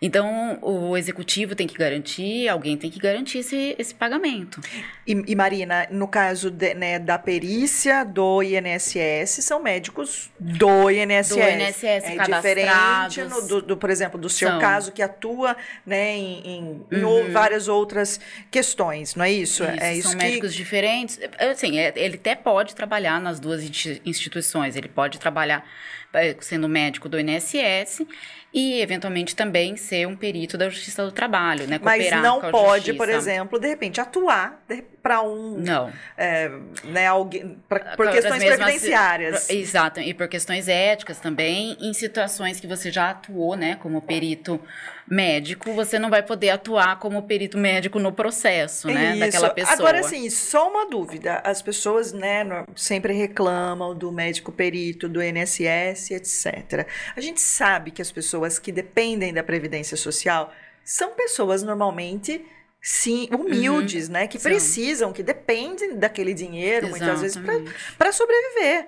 [0.00, 4.60] Então, o executivo tem que garantir, alguém tem que garantir esse, esse pagamento.
[5.06, 11.28] E, e Marina, no caso de, né, da perícia do INSS, são médicos do INSS.
[11.30, 14.60] Do INSS, é diferente, no, do, do, por exemplo, do seu são.
[14.60, 17.32] caso, que atua né, em, em, em uhum.
[17.32, 19.64] várias outras questões, não é isso?
[19.64, 20.24] isso é isso são que...
[20.24, 21.18] médicos diferentes.
[21.38, 23.62] Assim, é, ele até pode trabalhar nas duas
[24.04, 25.64] instituições, ele pode trabalhar
[26.05, 26.05] é,
[26.40, 28.06] sendo médico do INSS
[28.52, 31.78] e eventualmente também ser um perito da Justiça do Trabalho, né?
[31.82, 32.96] Mas não pode, justiça.
[32.96, 34.64] por exemplo, de repente atuar
[35.06, 35.56] para um.
[35.56, 35.92] Não.
[36.16, 36.50] É,
[36.82, 39.48] né, alguém, pra, por questões previdenciárias.
[39.48, 44.60] Exato, e por questões éticas também, em situações que você já atuou, né, como perito
[45.06, 49.20] médico, você não vai poder atuar como perito médico no processo, né, Isso.
[49.20, 49.74] daquela pessoa.
[49.74, 51.40] Agora, assim, só uma dúvida.
[51.44, 56.88] As pessoas, né, sempre reclamam do médico perito, do INSS, etc.
[57.14, 62.44] A gente sabe que as pessoas que dependem da Previdência Social são pessoas normalmente
[62.88, 64.12] sim, humildes, uhum.
[64.12, 64.28] né?
[64.28, 67.18] Que precisam, que dependem daquele dinheiro, Exatamente.
[67.18, 68.86] muitas vezes, para sobreviver.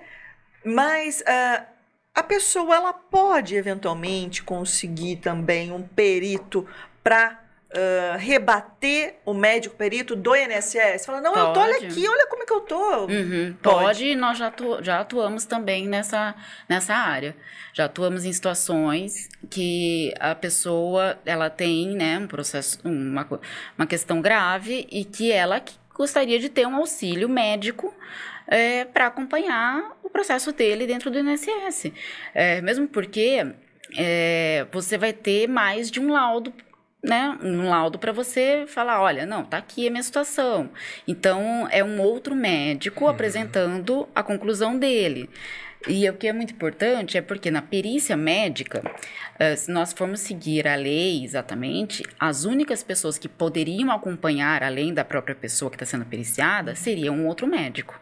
[0.63, 1.65] Mas uh,
[2.15, 6.65] a pessoa ela pode eventualmente conseguir também um perito
[7.03, 11.05] para uh, rebater o médico perito do INSS?
[11.05, 11.47] Fala, não, pode.
[11.47, 13.05] eu tô olha aqui, olha como é que eu tô.
[13.05, 13.83] Uhum, pode.
[13.83, 16.35] pode, nós já, atu já atuamos também nessa,
[16.67, 17.35] nessa área.
[17.73, 23.27] Já atuamos em situações que a pessoa ela tem né, um processo, uma,
[23.77, 25.61] uma questão grave e que ela
[25.93, 27.93] gostaria de ter um auxílio médico
[28.47, 31.91] é, para acompanhar o processo dele dentro do INSS.
[32.33, 33.45] É, mesmo porque
[33.97, 36.53] é, você vai ter mais de um laudo
[37.03, 40.69] né, um laudo para você falar, olha, não, tá aqui a minha situação.
[41.07, 43.09] Então é um outro médico uhum.
[43.09, 45.29] apresentando a conclusão dele.
[45.87, 50.19] E o que é muito importante é porque na perícia médica, uh, se nós formos
[50.19, 55.75] seguir a lei exatamente, as únicas pessoas que poderiam acompanhar, além da própria pessoa que
[55.75, 57.97] está sendo periciada, seria um outro médico.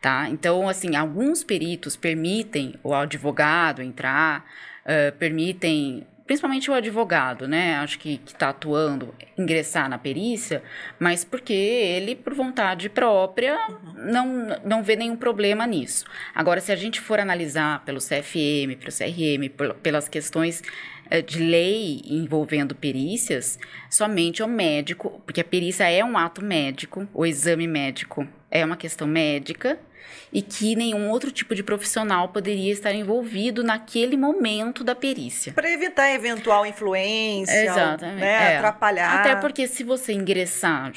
[0.00, 0.28] Tá?
[0.28, 4.44] Então, assim, alguns peritos permitem o advogado entrar,
[4.84, 7.76] uh, permitem principalmente o advogado, né?
[7.76, 10.62] Acho que está atuando, ingressar na perícia,
[11.00, 13.94] mas porque ele, por vontade própria, uhum.
[13.96, 16.04] não, não vê nenhum problema nisso.
[16.34, 20.62] Agora, se a gente for analisar pelo CFM, pelo CRM, pelas questões
[21.10, 27.08] eh, de lei envolvendo perícias, somente o médico, porque a perícia é um ato médico,
[27.14, 29.80] o exame médico é uma questão médica,
[30.32, 35.52] e que nenhum outro tipo de profissional poderia estar envolvido naquele momento da perícia.
[35.52, 38.20] Para evitar eventual influência, Exatamente.
[38.20, 38.56] Né, é.
[38.56, 39.20] atrapalhar.
[39.20, 40.92] Até porque se você ingressar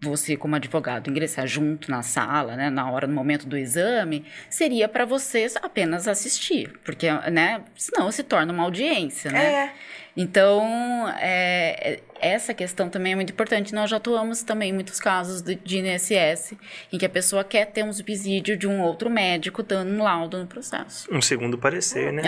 [0.00, 4.88] você como advogado ingressar junto na sala, né, na hora, no momento do exame, seria
[4.88, 9.44] para você apenas assistir, porque, né, senão se torna uma audiência, né?
[9.44, 9.72] É.
[10.16, 13.74] Então, é, essa questão também é muito importante.
[13.74, 16.54] Nós já atuamos também em muitos casos de, de INSS,
[16.92, 20.38] em que a pessoa quer ter um subsídio de um outro médico dando um laudo
[20.38, 21.08] no processo.
[21.12, 22.22] Um segundo parecer, né?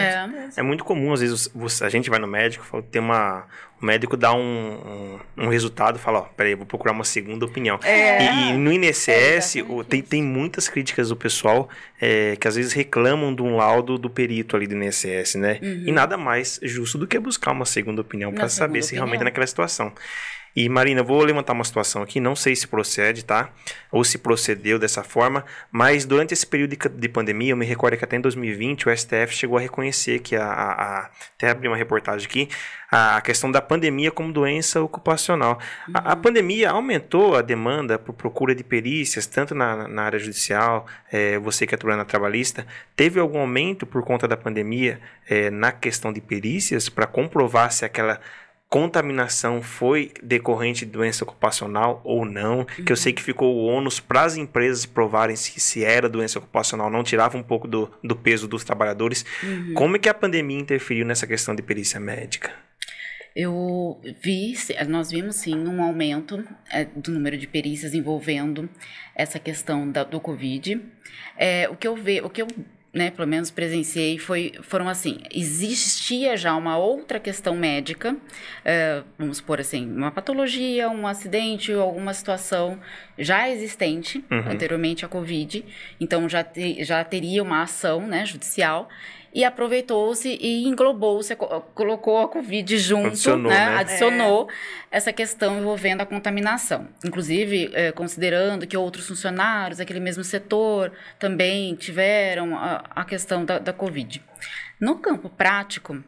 [0.56, 1.50] É, é muito comum, às vezes,
[1.82, 3.46] a gente vai no médico, fala, tem uma,
[3.80, 7.46] o médico dá um, um, um resultado e fala, ó, peraí, vou procurar uma segunda
[7.46, 7.78] opinião.
[7.82, 8.22] É.
[8.22, 11.68] E, e no INSS, é o, tem, tem muitas críticas do pessoal
[12.00, 15.58] é, que às vezes reclamam de um laudo do perito ali do INSS, né?
[15.62, 15.84] Uhum.
[15.86, 19.24] E nada mais justo do que buscar uma segunda opinião para saber se realmente é
[19.24, 19.92] naquela situação.
[20.54, 23.50] E Marina, vou levantar uma situação aqui, não sei se procede, tá?
[23.90, 27.96] Ou se procedeu dessa forma, mas durante esse período de, de pandemia, eu me recordo
[27.96, 31.68] que até em 2020 o STF chegou a reconhecer que a, a, a até abri
[31.68, 32.48] uma reportagem aqui,
[32.90, 35.58] a questão da pandemia como doença ocupacional.
[35.86, 35.94] Uhum.
[35.94, 36.22] A, a, uhum.
[36.22, 41.66] pandemia aumentou a demanda por procura de perícias, tanto na, na área judicial, é, você
[41.66, 46.20] que atua na trabalhista, teve algum aumento por conta da pandemia é, na questão de
[46.20, 48.20] perícias para comprovar se aquela
[48.70, 52.84] contaminação foi decorrente de doença ocupacional ou não, uhum.
[52.86, 56.38] que eu sei que ficou o ônus para as empresas provarem se, se era doença
[56.38, 59.26] ocupacional, não tirava um pouco do, do peso dos trabalhadores.
[59.42, 59.74] Uhum.
[59.74, 62.52] Como é que a pandemia interferiu nessa questão de perícia médica?
[63.34, 64.54] Eu vi,
[64.88, 68.68] nós vimos sim um aumento é, do número de perícias envolvendo
[69.16, 70.80] essa questão da, do Covid.
[71.36, 72.48] É, o que eu ve, o que eu
[72.92, 79.36] né, pelo menos presenciei, foi, foram assim, existia já uma outra questão médica, uh, vamos
[79.36, 82.80] supor assim, uma patologia, um acidente alguma situação
[83.16, 84.50] já existente uhum.
[84.50, 85.64] anteriormente à Covid,
[86.00, 88.88] então já, te, já teria uma ação né, judicial,
[89.32, 91.36] e aproveitou-se e englobou-se,
[91.74, 93.70] colocou a Covid junto, adicionou, né?
[93.70, 93.76] Né?
[93.78, 94.96] adicionou é.
[94.96, 96.88] essa questão envolvendo a contaminação.
[97.04, 103.58] Inclusive, é, considerando que outros funcionários daquele mesmo setor também tiveram a, a questão da,
[103.58, 104.22] da Covid.
[104.80, 106.02] No campo prático,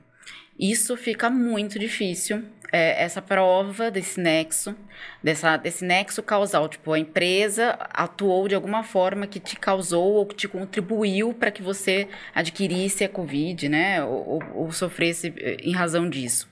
[0.59, 4.75] isso fica muito difícil é, essa prova desse nexo,
[5.23, 6.69] dessa, desse nexo causal.
[6.69, 11.51] Tipo, a empresa atuou de alguma forma que te causou ou que te contribuiu para
[11.51, 14.03] que você adquirisse a Covid, né?
[14.03, 16.49] Ou, ou, sofresse eh, em razão disso.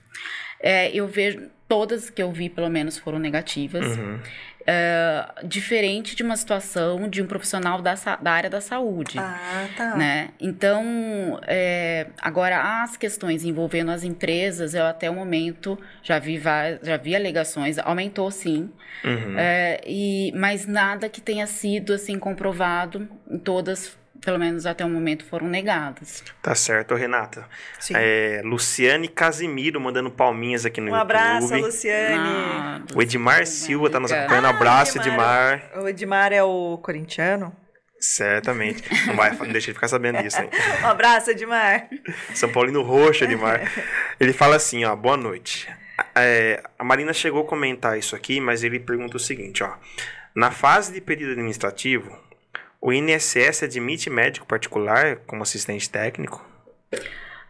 [0.62, 3.96] É, eu vejo todas que eu vi, pelo menos, foram negativas.
[3.96, 4.20] Uhum.
[4.60, 9.18] Uh, diferente de uma situação de um profissional da, da área da saúde.
[9.18, 9.96] Ah, tá.
[9.96, 10.28] Né?
[10.40, 16.40] Então, é, agora, as questões envolvendo as empresas, eu até o momento já vi,
[16.82, 18.70] já vi alegações, aumentou sim,
[19.04, 19.38] Uhum.
[19.38, 23.08] é, e, mas nada que tenha sido assim comprovado,
[23.42, 26.22] todas pelo menos até o momento, foram negadas.
[26.42, 27.46] Tá certo, Renata.
[27.78, 27.94] Sim.
[27.96, 31.02] É, Luciane Casimiro mandando palminhas aqui no Um YouTube.
[31.02, 32.16] abraço, Luciane.
[32.18, 34.46] Ah, O Edmar Silva tá nos acompanhando.
[34.46, 35.62] abraço, Edmar.
[35.76, 37.54] O Edmar é o corintiano?
[37.98, 38.82] Certamente.
[39.06, 40.48] Não, vai, não deixa ele ficar sabendo disso, hein?
[40.82, 41.86] Um abraço, Edmar.
[42.34, 43.60] São Paulino roxo, Edmar.
[44.18, 45.68] Ele fala assim, ó, boa noite.
[46.14, 49.74] É, a Marina chegou a comentar isso aqui, mas ele pergunta o seguinte, ó.
[50.34, 52.10] Na fase de período administrativo,
[52.80, 56.44] o INSS admite médico particular como assistente técnico?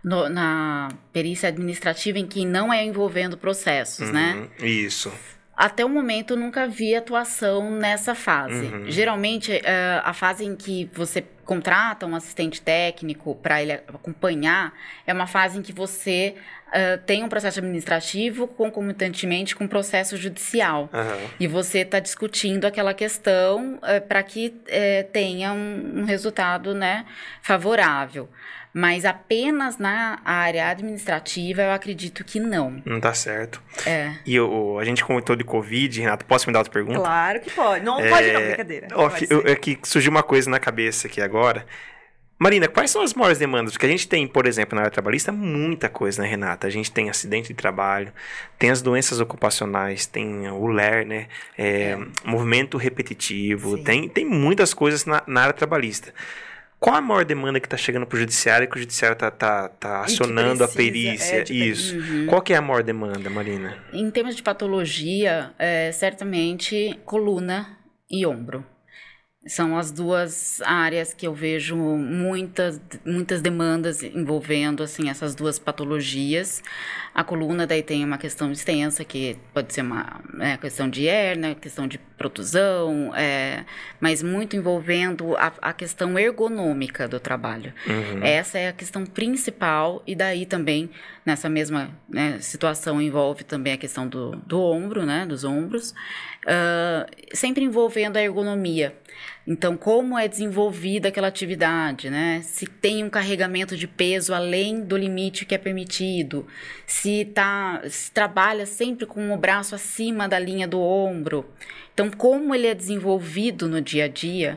[0.03, 4.49] No, na perícia administrativa em que não é envolvendo processos, Uhum, né?
[4.61, 5.13] Isso.
[5.55, 8.65] Até o momento eu nunca vi atuação nessa fase.
[8.65, 8.91] Uhum.
[8.91, 14.73] Geralmente, eh, a fase em que você contrata um assistente técnico para ele acompanhar
[15.07, 16.35] é uma fase em que você
[17.07, 20.89] tem um processo administrativo concomitantemente com um processo judicial.
[20.93, 21.19] Aham.
[21.39, 23.79] E você está discutindo aquela questão
[24.09, 24.55] para que
[25.13, 27.05] tenha um, um resultado né,
[27.43, 28.29] favorável.
[28.73, 32.81] Mas apenas na área administrativa, eu acredito que não.
[32.85, 33.61] Não tá certo.
[33.85, 34.13] É.
[34.25, 36.25] E o, a gente comentou de Covid, Renato.
[36.25, 37.01] Posso me dar outra pergunta?
[37.01, 37.85] Claro que pode.
[37.85, 38.87] Não É, pode não, brincadeira.
[38.95, 39.11] Ó,
[39.45, 41.67] é que surgiu uma coisa na cabeça aqui agora.
[42.43, 43.75] Marina, quais são as maiores demandas?
[43.75, 46.67] Porque a gente tem, por exemplo, na área trabalhista, muita coisa, né, Renata?
[46.67, 48.11] A gente tem acidente de trabalho,
[48.59, 51.27] tem as doenças ocupacionais, tem o LER, né?
[51.59, 53.85] É, Movimento repetitivo, Sim.
[53.85, 56.15] tem, tem muitas coisas na, na área trabalhista.
[56.79, 59.31] Qual a maior demanda que está chegando para o judiciário e que o judiciário está
[59.31, 61.35] tá, tá que acionando a precisa, perícia?
[61.35, 61.65] é, perícia.
[61.71, 61.97] Isso.
[61.99, 62.27] Uhum.
[62.27, 63.77] Qual que é a maior demanda, Marina?
[63.93, 67.77] Em termos de patologia, é, certamente coluna
[68.11, 68.65] e ombro.
[69.47, 76.63] São as duas áreas que eu vejo muitas, muitas demandas envolvendo assim essas duas patologias.
[77.15, 81.55] A coluna daí tem uma questão extensa que pode ser uma né, questão de hérnia,
[81.55, 83.65] questão de protusão, é,
[83.99, 87.73] mas muito envolvendo a, a questão ergonômica do trabalho.
[87.87, 88.23] Uhum.
[88.23, 90.91] Essa é a questão principal, e daí também,
[91.25, 95.95] nessa mesma né, situação, envolve também a questão do, do ombro, né, dos ombros,
[96.47, 98.95] ah, sempre envolvendo a ergonomia.
[99.53, 102.41] Então, como é desenvolvida aquela atividade, né?
[102.45, 106.47] Se tem um carregamento de peso além do limite que é permitido,
[106.87, 111.51] se, tá, se trabalha sempre com o braço acima da linha do ombro.
[111.93, 114.57] Então, como ele é desenvolvido no dia a dia,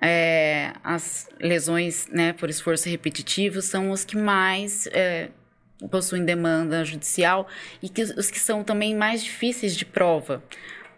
[0.00, 5.30] é, as lesões né, por esforço repetitivo são os que mais é,
[5.90, 7.48] possuem demanda judicial
[7.82, 10.44] e que, os que são também mais difíceis de prova,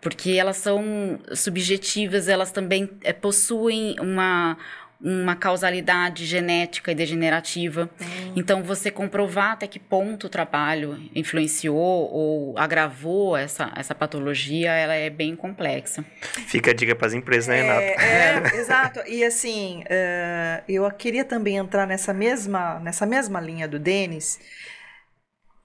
[0.01, 4.57] porque elas são subjetivas, elas também é, possuem uma,
[5.01, 7.91] uma causalidade genética e degenerativa.
[8.35, 14.95] Então, você comprovar até que ponto o trabalho influenciou ou agravou essa, essa patologia, ela
[14.95, 16.05] é bem complexa.
[16.47, 17.83] Fica a dica para as empresas, né, Renata?
[17.83, 19.01] É, é, exato.
[19.07, 24.39] E assim, eh, eu queria também entrar nessa mesma, nessa mesma linha do Denis.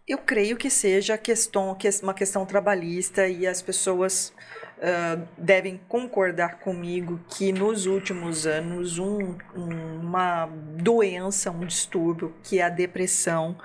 [0.07, 4.33] Eu creio que seja questão, que- uma questão trabalhista e as pessoas
[4.81, 12.59] ah, devem concordar comigo que nos últimos anos um- um- uma doença, um distúrbio, que
[12.59, 13.57] é a depressão,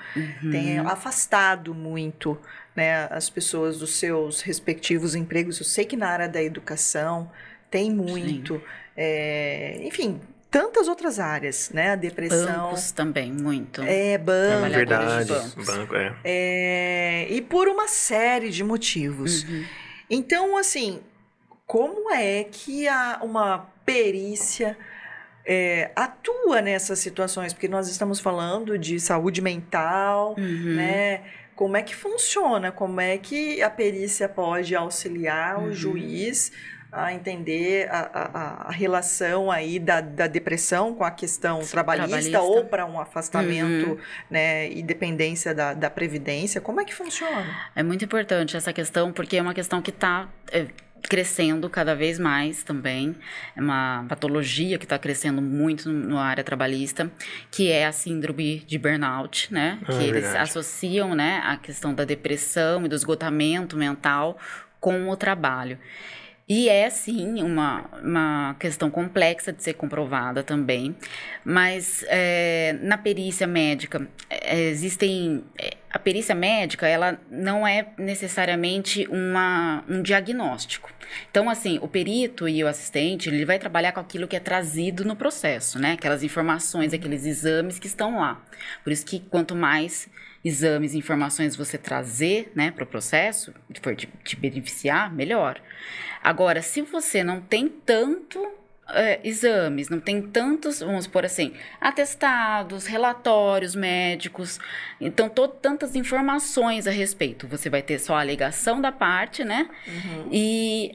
[0.53, 2.39] tem afastado muito
[2.77, 5.59] né, as pessoas dos seus respectivos empregos.
[5.59, 7.31] Eu sei que na área da educação
[7.71, 8.63] tem muito.
[8.97, 11.93] é, enfim, tantas outras áreas, né?
[11.93, 12.65] A depressão.
[12.69, 13.83] Bancos também, muito.
[13.83, 14.49] É, banco.
[14.49, 15.25] Trabalhadores Verdade.
[15.27, 15.67] de bancos.
[15.67, 16.17] Banco, é.
[16.25, 19.45] é, e por uma série de motivos.
[19.45, 19.65] Uhum.
[20.11, 21.01] Então, assim,
[21.67, 24.77] como é que a, uma perícia
[25.47, 27.53] é, atua nessas situações?
[27.53, 30.75] Porque nós estamos falando de saúde mental, Uhum.
[30.75, 31.23] né?
[31.55, 32.73] Como é que funciona?
[32.73, 35.73] Como é que a perícia pode auxiliar o Uhum.
[35.73, 36.51] juiz
[36.93, 42.41] a entender a, a- a relação aí da, da depressão com a questão trabalhista, Trabalhista.
[42.41, 43.99] ou para um afastamento Uhum.
[44.31, 46.61] né, e dependência da, da previdência?
[46.61, 47.47] Como é que funciona?
[47.77, 50.29] É muito importante essa questão, porque é uma questão que está
[51.09, 53.17] crescendo cada vez mais também.
[53.57, 57.11] É uma patologia que está crescendo muito no- na área trabalhista,
[57.51, 59.79] que é a síndrome de burnout, né?
[59.83, 60.39] Ah, que eles verdade.
[60.39, 64.39] associam né, a questão da depressão e do esgotamento mental
[64.79, 65.79] com o trabalho.
[66.51, 70.97] E é sim uma, uma questão complexa de ser comprovada também,
[71.45, 79.07] mas é, na perícia médica é, existem é, a perícia médica, ela não é necessariamente
[79.09, 80.91] uma, um diagnóstico.
[81.31, 85.05] Então, assim, o perito e o assistente, ele vai trabalhar com aquilo que é trazido
[85.05, 85.93] no processo, né?
[85.93, 88.45] Aquelas informações, aqueles exames que estão lá.
[88.83, 90.09] Por isso que quanto mais
[90.45, 95.61] exames informações você trazer, né, para o processo, for te, te beneficiar, melhor.
[96.23, 98.39] Agora, se você não tem tanto
[98.93, 104.59] é, exames, não tem tantos, vamos por assim, atestados, relatórios médicos,
[105.01, 107.47] então todo, tantas informações a respeito.
[107.49, 109.69] Você vai ter só a alegação da parte, né?
[109.87, 110.29] Uhum.
[110.33, 110.93] E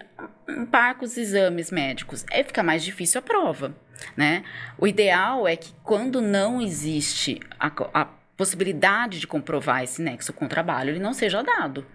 [0.48, 2.26] um par com os exames médicos.
[2.32, 3.76] Aí fica mais difícil a prova,
[4.16, 4.44] né?
[4.78, 8.08] O ideal é que quando não existe a, a
[8.38, 11.86] possibilidade de comprovar esse nexo com o trabalho, ele não seja dado,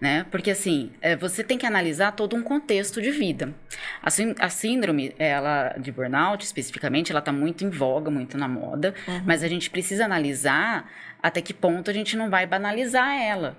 [0.00, 0.24] né?
[0.30, 3.52] Porque assim, é, você tem que analisar todo um contexto de vida.
[4.00, 4.08] A,
[4.44, 9.22] a síndrome, ela de burnout especificamente, ela está muito em voga, muito na moda, uhum.
[9.26, 10.88] mas a gente precisa analisar
[11.20, 13.56] até que ponto a gente não vai banalizar ela.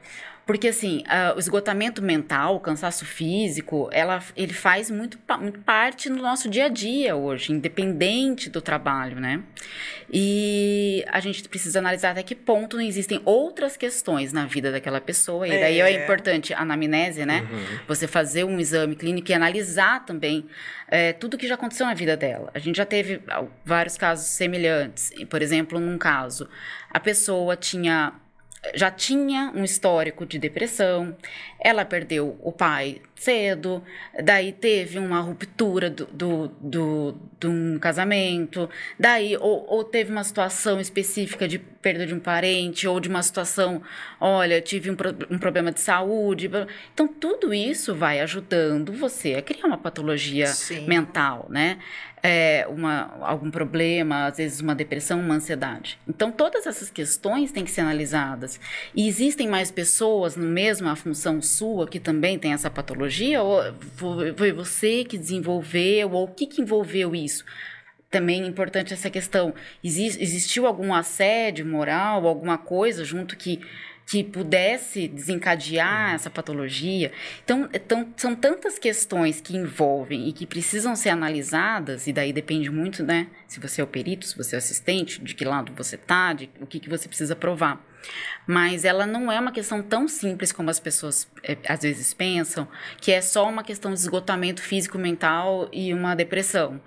[0.49, 1.03] Porque, assim,
[1.35, 6.65] o esgotamento mental, o cansaço físico, ela, ele faz muito, muito parte no nosso dia
[6.65, 9.43] a dia hoje, independente do trabalho, né?
[10.11, 14.99] E a gente precisa analisar até que ponto não existem outras questões na vida daquela
[14.99, 15.47] pessoa.
[15.47, 17.41] E daí é, é importante a anamnese, né?
[17.41, 17.79] Uhum.
[17.87, 20.47] Você fazer um exame clínico e analisar também
[20.87, 22.49] é, tudo que já aconteceu na vida dela.
[22.55, 23.21] A gente já teve
[23.63, 25.11] vários casos semelhantes.
[25.29, 26.49] Por exemplo, num caso,
[26.89, 28.13] a pessoa tinha
[28.73, 31.15] já tinha um histórico de depressão,
[31.59, 33.83] ela perdeu o pai cedo,
[34.23, 40.23] daí teve uma ruptura do, do, do, de um casamento, daí ou, ou, teve uma
[40.23, 43.81] situação específica de perda de um parente, ou de uma situação,
[44.21, 44.95] olha, tive um,
[45.29, 46.49] um problema de saúde.
[46.93, 50.85] Então, tudo isso vai ajudando você a criar uma patologia Sim.
[50.85, 51.79] mental, né?
[52.21, 55.97] É, uma, algum problema, às vezes uma depressão, uma ansiedade.
[56.07, 58.59] Então, todas essas questões têm que ser analisadas.
[58.93, 63.41] E existem mais pessoas no mesma função sua que também tem essa patologia?
[63.41, 63.61] Ou
[64.35, 66.11] foi você que desenvolveu?
[66.11, 67.45] Ou o que, que envolveu isso?
[68.09, 69.53] Também é importante essa questão.
[69.83, 73.61] existiu algum assédio moral, alguma coisa junto que
[74.09, 77.11] que pudesse desencadear essa patologia.
[77.43, 82.71] Então, então, são tantas questões que envolvem e que precisam ser analisadas, e daí depende
[82.71, 83.27] muito, né?
[83.47, 86.33] Se você é o perito, se você é o assistente, de que lado você está,
[86.33, 87.85] de o que, que você precisa provar.
[88.47, 92.67] Mas ela não é uma questão tão simples como as pessoas é, às vezes pensam,
[92.99, 96.81] que é só uma questão de esgotamento físico, mental e uma depressão.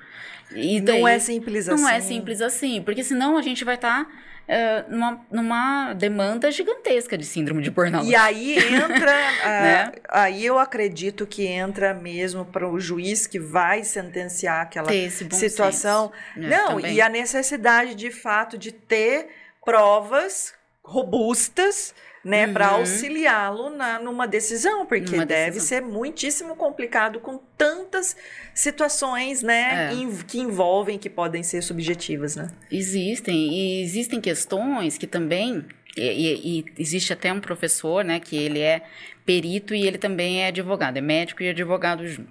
[0.56, 1.82] E daí, não é simples não assim.
[1.84, 4.06] Não é simples assim, porque senão a gente vai estar.
[4.06, 4.10] Tá
[4.48, 8.08] uh, numa, numa demanda gigantesca de síndrome de burnout.
[8.08, 9.12] E aí entra,
[9.42, 9.92] uh, né?
[10.08, 16.12] aí eu acredito que entra mesmo para o juiz que vai sentenciar aquela situação.
[16.34, 16.46] Senso.
[16.46, 19.28] É, Não, e a necessidade de fato de ter
[19.64, 21.94] provas robustas
[22.24, 22.52] né, uhum.
[22.52, 23.70] para auxiliá-lo
[24.02, 25.68] numa decisão, porque Uma deve decisão.
[25.68, 28.16] ser muitíssimo complicado com tantas
[28.54, 30.24] situações, né, é.
[30.26, 32.48] que envolvem, que podem ser subjetivas, né?
[32.70, 35.64] Existem, e existem questões que também
[35.96, 38.82] e, e, e, existe até um professor, né, que ele é
[39.26, 42.30] perito e ele também é advogado, é médico e advogado junto.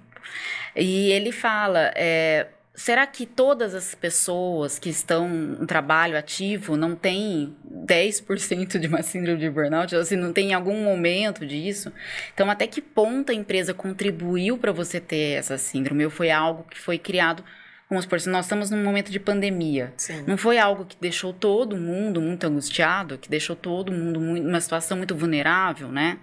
[0.74, 5.28] E ele fala, é, Será que todas as pessoas que estão
[5.60, 9.94] em trabalho ativo não têm 10% de uma síndrome de burnout?
[9.94, 11.92] Ou se não tem algum momento disso?
[12.32, 16.04] Então, até que ponto a empresa contribuiu para você ter essa síndrome?
[16.04, 17.44] Ou foi algo que foi criado
[17.92, 20.24] vamos supor, se nós estamos num momento de pandemia, Sim.
[20.26, 24.96] não foi algo que deixou todo mundo muito angustiado, que deixou todo mundo numa situação
[24.96, 26.18] muito vulnerável, né?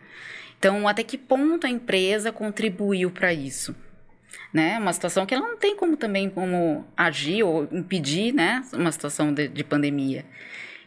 [0.58, 3.76] Então, até que ponto a empresa contribuiu para isso?
[4.54, 4.78] Né?
[4.80, 8.64] Uma situação que ela não tem como também como agir ou impedir, né?
[8.74, 10.26] Uma situação de, de pandemia.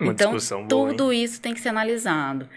[0.00, 0.36] Uma então,
[0.68, 2.48] tudo boa, isso tem que ser analisado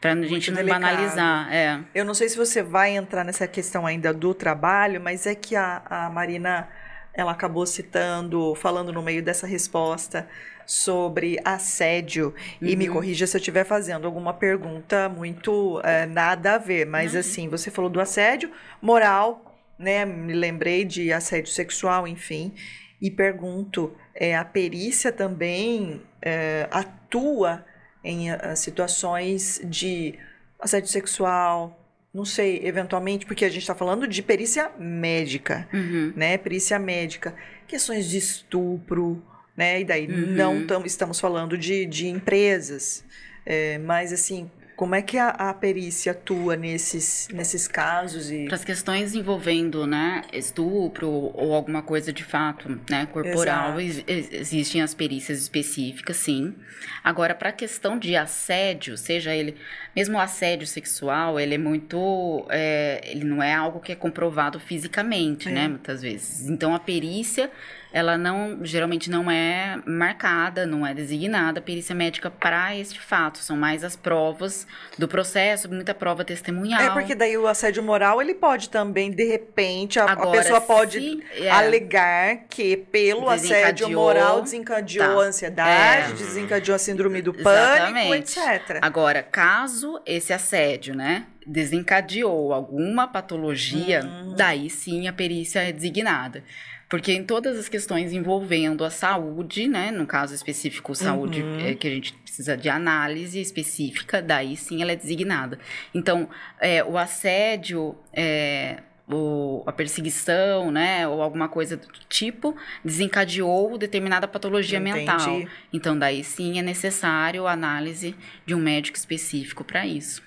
[0.00, 0.80] para a gente não delicado.
[0.82, 1.50] banalizar.
[1.50, 1.80] É.
[1.94, 5.56] Eu não sei se você vai entrar nessa questão ainda do trabalho, mas é que
[5.56, 6.68] a, a Marina
[7.14, 10.28] ela acabou citando, falando no meio dessa resposta
[10.66, 12.34] sobre assédio.
[12.60, 12.68] Uhum.
[12.68, 12.94] E me uhum.
[12.94, 16.84] corrija se eu estiver fazendo alguma pergunta muito é, nada a ver.
[16.84, 17.20] Mas uhum.
[17.20, 18.50] assim, você falou do assédio
[18.82, 20.04] moral, né?
[20.04, 22.52] Me lembrei de assédio sexual, enfim,
[23.00, 27.64] e pergunto: é, a perícia também é, atua
[28.02, 30.14] em uh, situações de
[30.60, 31.80] assédio sexual?
[32.12, 36.12] Não sei, eventualmente, porque a gente está falando de perícia médica, uhum.
[36.14, 36.38] né?
[36.38, 37.34] Perícia médica,
[37.66, 39.20] questões de estupro,
[39.56, 39.80] né?
[39.80, 40.26] E daí uhum.
[40.26, 43.04] não tam, estamos falando de, de empresas,
[43.44, 48.30] é, mas assim, Como é que a, a perícia atua nesses, nesses casos?
[48.30, 48.46] E...
[48.46, 54.82] Para as questões envolvendo né, estupro ou alguma coisa de fato né, corporal, ex existem
[54.82, 56.54] as perícias específicas, sim.
[57.02, 59.56] Agora, para a questão de assédio, seja ele,
[59.94, 62.46] mesmo o assédio sexual, ele é muito.
[62.50, 65.54] É, ele não é algo que é comprovado fisicamente, né, é.
[65.64, 65.68] né?
[65.68, 66.48] Muitas vezes.
[66.48, 67.50] Então, a perícia
[67.94, 73.38] ela não geralmente não é marcada, não é designada a perícia médica para este fato.
[73.38, 74.66] São mais as provas
[74.98, 76.82] do processo, muita prova testemunhal.
[76.82, 80.60] É porque daí o assédio moral ele pode também de repente a, Agora, a pessoa
[80.60, 86.78] pode se, é, alegar que pelo assédio moral desencadeou tá, a ansiedade, é, desencadeou a
[86.80, 88.80] síndrome do pânico, etc.
[88.82, 94.34] Agora, caso esse assédio, né, desencadeou alguma patologia, hum.
[94.36, 96.42] daí sim a perícia é designada.
[96.88, 101.58] Porque em todas as questões envolvendo a saúde, né, no caso específico, saúde uhum.
[101.58, 105.58] é, que a gente precisa de análise específica, daí sim ela é designada.
[105.94, 106.28] Então,
[106.60, 114.26] é, o assédio, é, o, a perseguição, né, ou alguma coisa do tipo, desencadeou determinada
[114.26, 115.00] patologia Entendi.
[115.00, 115.42] mental.
[115.72, 118.14] Então, daí sim é necessário a análise
[118.46, 120.22] de um médico específico para isso.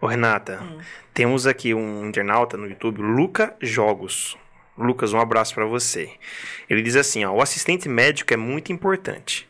[0.00, 0.80] Ô, Renata, hum.
[1.14, 4.36] temos aqui um internauta no YouTube, Luca Jogos.
[4.76, 6.10] Lucas, um abraço para você.
[6.68, 9.48] Ele diz assim: ó, o assistente médico é muito importante.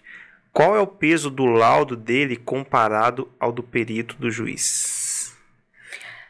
[0.53, 5.35] Qual é o peso do laudo dele comparado ao do perito do juiz?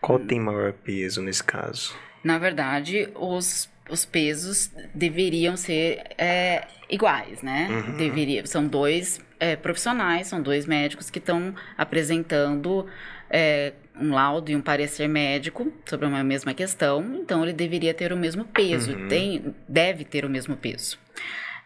[0.01, 1.97] Qual tem maior peso nesse caso?
[2.23, 7.69] Na verdade, os, os pesos deveriam ser é, iguais, né?
[7.69, 7.97] Uhum.
[7.97, 12.87] Deveria, são dois é, profissionais, são dois médicos que estão apresentando
[13.29, 18.13] é, um laudo e um parecer médico sobre uma mesma questão, então ele deveria ter
[18.13, 19.09] o mesmo peso, uhum.
[19.09, 20.99] tem, deve ter o mesmo peso.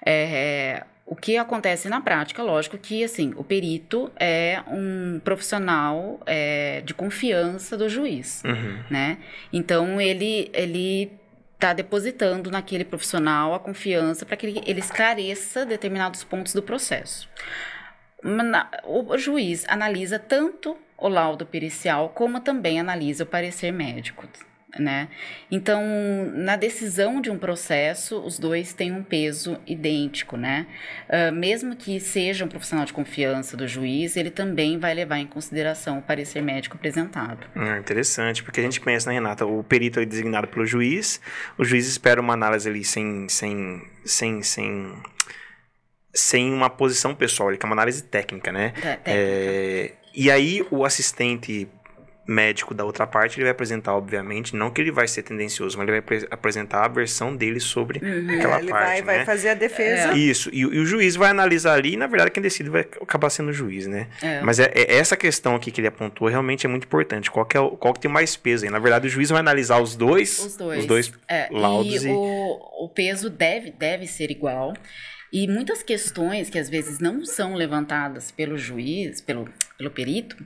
[0.04, 6.80] É, o que acontece na prática, lógico que assim, o perito é um profissional é,
[6.84, 8.82] de confiança do juiz, uhum.
[8.90, 9.18] né?
[9.52, 11.12] Então ele ele
[11.54, 17.28] está depositando naquele profissional a confiança para que ele, ele esclareça determinados pontos do processo.
[18.84, 24.26] O juiz analisa tanto o laudo pericial, como também analisa o parecer médico.
[24.78, 25.08] Né?
[25.50, 25.82] Então,
[26.34, 30.66] na decisão de um processo, os dois têm um peso idêntico, né?
[31.08, 35.26] Uh, mesmo que seja um profissional de confiança do juiz, ele também vai levar em
[35.26, 37.46] consideração o parecer médico apresentado.
[37.54, 41.20] Ah, interessante, porque a gente conhece, né, Renata, o perito é designado pelo juiz,
[41.56, 44.92] o juiz espera uma análise ali sem, sem, sem, sem
[46.16, 48.72] sem uma posição pessoal, ele quer uma análise técnica, né?
[48.78, 49.02] É, técnica.
[49.06, 51.68] É, e aí o assistente
[52.26, 55.88] médico da outra parte, ele vai apresentar, obviamente, não que ele vai ser tendencioso, mas
[55.88, 58.34] ele vai apresentar a versão dele sobre uhum.
[58.34, 58.86] aquela ele parte.
[58.86, 59.02] Vai, né?
[59.02, 60.12] vai fazer a defesa.
[60.12, 60.18] É.
[60.18, 63.30] Isso, e, e, o juiz vai analisar ali, e na verdade quem decide vai acabar
[63.30, 64.08] sendo o juiz, né?
[64.20, 64.40] É.
[64.40, 67.30] Mas é, é, essa questão aqui que ele apontou realmente é muito importante.
[67.30, 68.70] Qual que, é qual que tem mais peso aí?
[68.70, 72.04] Na verdade, o juiz vai analisar os dois, os dois, os dois é, laudos.
[72.04, 72.10] E, e...
[72.10, 74.74] O, o peso deve, deve ser igual.
[75.32, 80.36] E muitas questões que às vezes não são levantadas pelo juiz, pelo, pelo perito,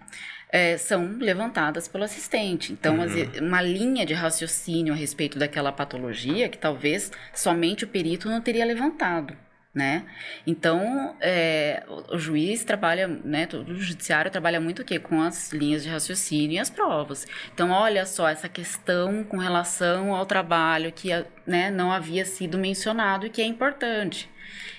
[0.52, 2.72] é, são levantadas pelo assistente.
[2.72, 3.46] Então, uhum.
[3.46, 8.64] uma linha de raciocínio a respeito daquela patologia que talvez somente o perito não teria
[8.64, 9.36] levantado.
[9.72, 10.04] Né?
[10.44, 14.98] Então, é, o, o juiz trabalha, né, o judiciário trabalha muito o quê?
[14.98, 17.24] Com as linhas de raciocínio e as provas.
[17.54, 21.10] Então, olha só, essa questão com relação ao trabalho que
[21.46, 24.28] né, não havia sido mencionado e que é importante.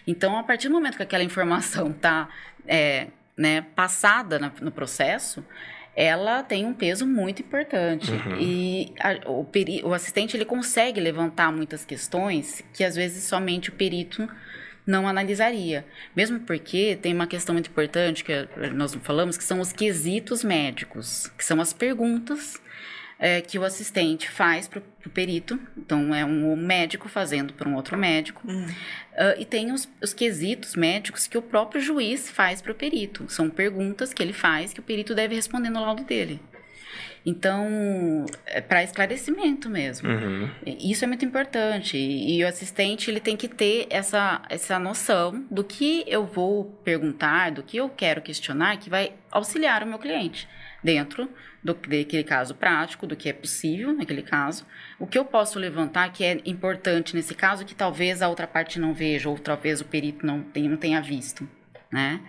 [0.05, 2.27] Então, a partir do momento que aquela informação está
[2.67, 3.07] é,
[3.37, 5.43] né, passada na, no processo,
[5.95, 8.11] ela tem um peso muito importante.
[8.11, 8.39] Uhum.
[8.39, 13.69] E a, o, peri, o assistente ele consegue levantar muitas questões que às vezes somente
[13.69, 14.27] o perito
[14.85, 15.85] não analisaria.
[16.15, 21.31] Mesmo porque tem uma questão muito importante que nós falamos, que são os quesitos médicos,
[21.37, 22.59] que são as perguntas
[23.21, 27.75] é, que o assistente faz para o perito, então é um médico fazendo para um
[27.75, 32.71] outro médico, uh, e tem os, os, quesitos médicos que o próprio juiz faz para
[32.71, 33.25] o perito.
[33.29, 36.41] São perguntas que ele faz que o perito deve responder no laudo dele.
[37.23, 40.09] Então, é para esclarecimento mesmo.
[40.09, 40.49] Uhum.
[40.65, 41.95] Isso é muito importante.
[41.95, 46.65] E, e, o assistente ele tem que ter essa, essa noção do que eu vou
[46.83, 50.47] perguntar, do que eu quero questionar, que vai auxiliar o meu cliente
[50.83, 51.29] dentro
[51.63, 54.65] do, daquele caso prático, do que é possível naquele caso.
[54.99, 58.79] O que eu posso levantar que é importante nesse caso, que talvez a outra parte
[58.79, 61.47] não veja, ou talvez o perito não tenha, não tenha visto,
[61.91, 62.19] né?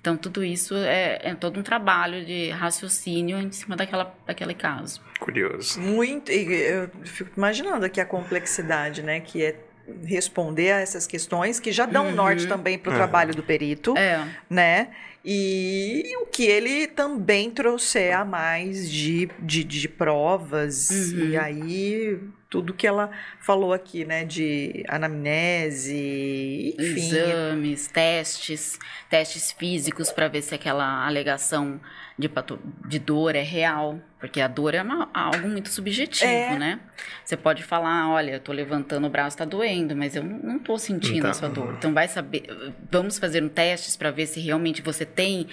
[0.00, 5.02] Então, tudo isso é, é, todo um trabalho de raciocínio em cima daquela, daquele caso.
[5.20, 5.78] Curioso.
[5.78, 6.32] Muito.
[6.32, 9.20] Eu fico imaginando aqui a complexidade, né?
[9.20, 9.56] Que é
[10.04, 12.14] responder a essas questões que já dão uhum.
[12.14, 12.98] norte também para o uhum.
[12.98, 14.26] trabalho do perito, é.
[14.48, 14.88] né?
[15.24, 21.30] E o que ele também trouxer a mais de, de, de provas, Uhum.
[21.30, 22.18] e aí
[22.50, 27.16] tudo que ela falou aqui, né, de anamnese, enfim.
[27.16, 28.78] Exames, testes,
[29.08, 31.80] testes físicos para ver se aquela alegação
[32.18, 36.58] de, pato- de dor é real, porque a dor é uma- algo muito subjetivo, É.
[36.58, 36.80] né?
[37.24, 40.76] Você pode falar, olha, eu tô levantando o braço, tá doendo, mas eu não, tô
[40.76, 41.74] sentindo Então, a sua dor.
[41.78, 42.42] Então vai saber,
[42.90, 45.46] vamos fazer um testes para ver se realmente você tem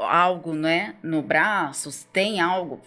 [0.00, 2.80] algo, né, no braço, tem algo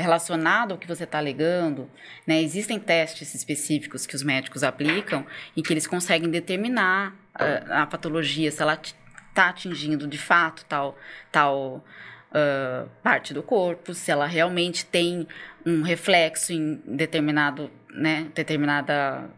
[0.00, 1.90] relacionado ao que você está alegando,
[2.26, 2.40] né?
[2.40, 5.26] Existem testes específicos que os médicos aplicam
[5.56, 10.96] e que eles conseguem determinar ah, a patologia, se ela está atingindo de fato tal,
[11.32, 11.84] tal
[12.32, 15.26] ah, parte do corpo, se ela realmente tem
[15.64, 19.28] um reflexo em determinado, né, determinada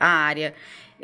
[0.00, 0.54] ah, área,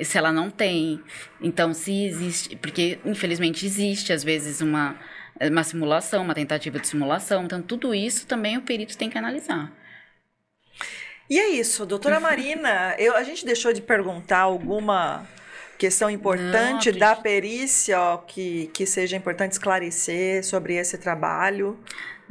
[0.01, 1.03] se ela não tem.
[1.41, 4.97] Então, se existe, porque infelizmente existe às vezes uma
[5.41, 9.73] uma simulação, uma tentativa de simulação, então tudo isso também o perito tem que analisar.
[11.29, 15.27] E é isso, doutora Marina, eu, a gente deixou de perguntar alguma
[15.79, 21.79] questão importante Não, da perícia ó, que, que seja importante esclarecer sobre esse trabalho.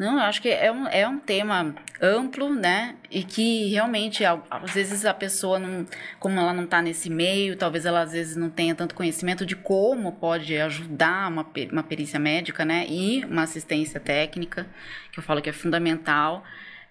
[0.02, 2.96] Não, eu acho que é um, é um tema amplo, né?
[3.12, 5.86] E que realmente, às vezes, a pessoa, não,
[6.20, 9.56] como ela não está nesse meio, talvez ela às vezes não tenha tanto conhecimento de
[9.56, 12.88] como pode ajudar uma, uma perícia médica, né?
[12.90, 14.66] E uma assistência técnica,
[15.12, 16.44] que eu falo que é fundamental.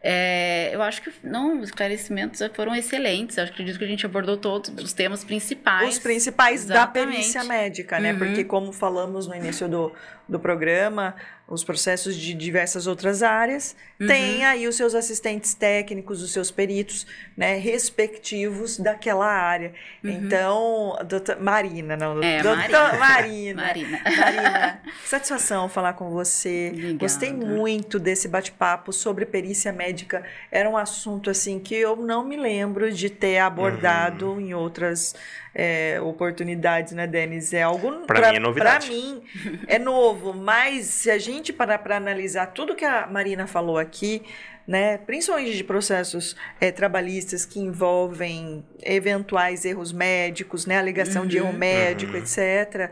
[0.03, 3.37] É, eu acho que não, os esclarecimentos foram excelentes.
[3.37, 5.97] Eu acredito que a gente abordou todos os temas principais.
[5.97, 7.11] Os principais da Exatamente.
[7.17, 8.13] perícia médica, né?
[8.13, 8.19] Uhum.
[8.19, 9.93] Porque, como falamos no início do,
[10.31, 11.15] do programa,
[11.49, 14.07] os processos de diversas outras áreas Uhum.
[14.07, 17.05] têm aí os seus assistentes técnicos, os seus peritos,
[17.37, 19.73] né, respectivos daquela área.
[20.03, 22.23] Então, doutor, Marina, não, Uhum.
[22.23, 22.99] É, doutor Marina.
[22.99, 24.01] Marina.
[24.05, 24.21] Marina.
[24.21, 26.69] Marina, satisfação falar com você.
[26.73, 26.99] Obrigada.
[26.99, 30.23] Gostei muito desse bate-papo sobre perícia médica.
[30.53, 34.41] Era um assunto assim que eu não me lembro de ter abordado Uhum.
[34.41, 35.15] em outras
[35.55, 37.53] é, oportunidades, né, Denis?
[37.53, 38.87] É algo Pra mim é novidade.
[38.87, 39.23] Pra mim
[39.67, 44.23] é novo, mas se a gente parar para analisar tudo que a Marina falou aqui,
[44.67, 51.49] né, principalmente de processos é, trabalhistas que envolvem eventuais erros médicos, né, alegação de erro
[51.49, 51.53] Uhum.
[51.59, 52.19] médico, Uhum.
[52.19, 52.91] etc.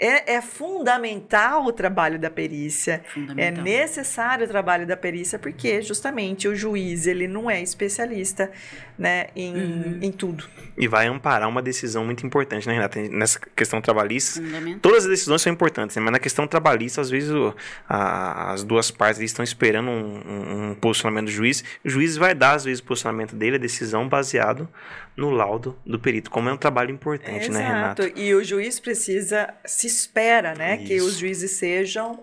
[0.00, 3.02] É, é fundamental o trabalho da perícia.
[3.04, 3.64] É Fundamental.
[3.64, 8.50] necessário o trabalho da perícia porque justamente o juiz ele não é especialista,
[8.98, 9.98] né, em, Uhum.
[10.02, 10.44] em tudo.
[10.76, 13.00] E vai amparar uma decisão muito importante, né, Renata?
[13.08, 14.40] Nessa questão trabalhista.
[14.80, 16.02] Todas as decisões são importantes, né?
[16.02, 17.54] mas na questão trabalhista, às vezes o-
[17.88, 21.64] a- as duas partes estão esperando um, um- um posicionamento do juiz.
[21.84, 24.68] O juiz vai dar, às vezes, o posicionamento dele, a decisão, baseado
[25.16, 26.30] no laudo do perito.
[26.30, 28.04] Como é um trabalho importante, né, Renata?
[28.04, 28.18] Exato.
[28.20, 31.06] E o juiz precisa, se espera, né, que Isso.
[31.06, 32.20] os juízes sejam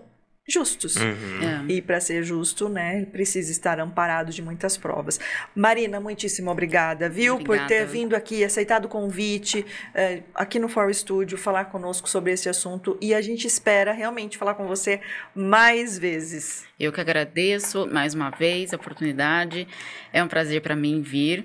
[0.48, 0.94] justos.
[0.96, 1.66] Uhum.
[1.68, 1.72] É.
[1.72, 5.18] E para ser justo, né, precisa estar amparado de muitas provas.
[5.54, 7.86] Marina, muitíssimo obrigada, viu, por ter Obrigada.
[7.86, 12.96] vindo aqui, aceitado o convite, eh, aqui no For Studio, falar conosco sobre esse assunto.
[13.00, 15.00] E a gente espera realmente falar com você
[15.34, 16.64] mais vezes.
[16.78, 19.66] Eu que agradeço mais uma vez a oportunidade.
[20.12, 21.44] É um prazer para mim vir.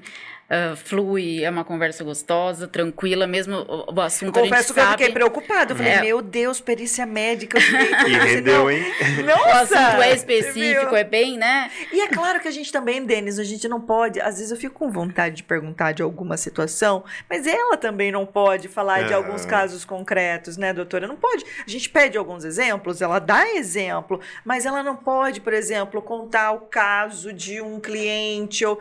[0.53, 4.79] Ah, flui, é uma conversa gostosa, tranquila, mesmo o, o assunto a gente Confesso que
[4.81, 4.97] eu sabe.
[4.97, 5.71] fiquei preocupada.
[5.71, 6.01] Eu falei, É.
[6.01, 7.57] meu Deus, perícia médica.
[7.57, 7.61] Eu
[8.09, 8.83] E rendeu, não- hein?
[9.25, 9.47] Nossa!
[9.47, 10.95] O assunto é específico, viu?
[10.97, 11.71] é bem, né?
[11.93, 14.19] E é claro que a gente também, Denis, a gente não pode.
[14.19, 18.25] Às vezes eu fico com vontade de perguntar de alguma situação, mas ela também não
[18.25, 19.17] pode falar de Ah.
[19.17, 21.07] alguns casos concretos, né, doutora?
[21.07, 21.45] Não pode.
[21.65, 26.51] A gente pede alguns exemplos, ela dá exemplo, mas ela não pode, por exemplo, contar
[26.51, 28.77] o caso de um cliente ou.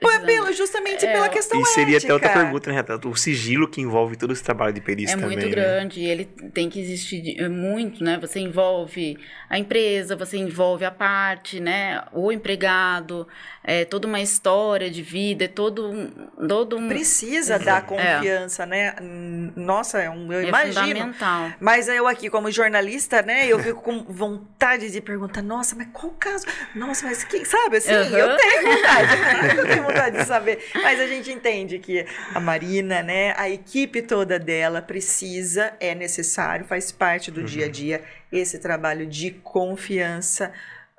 [0.00, 2.42] Pô, é pelo- justamente É, pela questão E seria até outra ética.
[2.44, 3.08] pergunta, né, Renata?
[3.08, 5.54] O sigilo que envolve todo esse trabalho de perícia É também, muito né?
[5.54, 8.18] grande, ele tem que existir é muito, né?
[8.18, 9.18] Você envolve
[9.48, 12.02] a empresa, você envolve a parte, né?
[12.12, 13.26] O empregado,
[13.68, 16.08] é toda uma história de vida, é todo um,
[16.46, 18.94] todo um Precisa dar confiança, né?
[19.02, 20.76] Hum, Nossa, é um, eu é imagino.
[20.76, 21.52] fundamental.
[21.58, 26.12] Mas eu aqui, como jornalista, né, eu fico com vontade de perguntar, nossa, mas qual
[26.12, 26.46] o caso?
[26.76, 28.16] Nossa, mas que, sabe assim, Aham.
[28.16, 30.64] eu tenho vontade, eu tenho vontade de saber.
[30.74, 36.64] Mas a gente entende que a Marina, né, a equipe toda dela precisa, é necessário,
[36.66, 40.52] faz parte do dia a dia esse trabalho de confiança.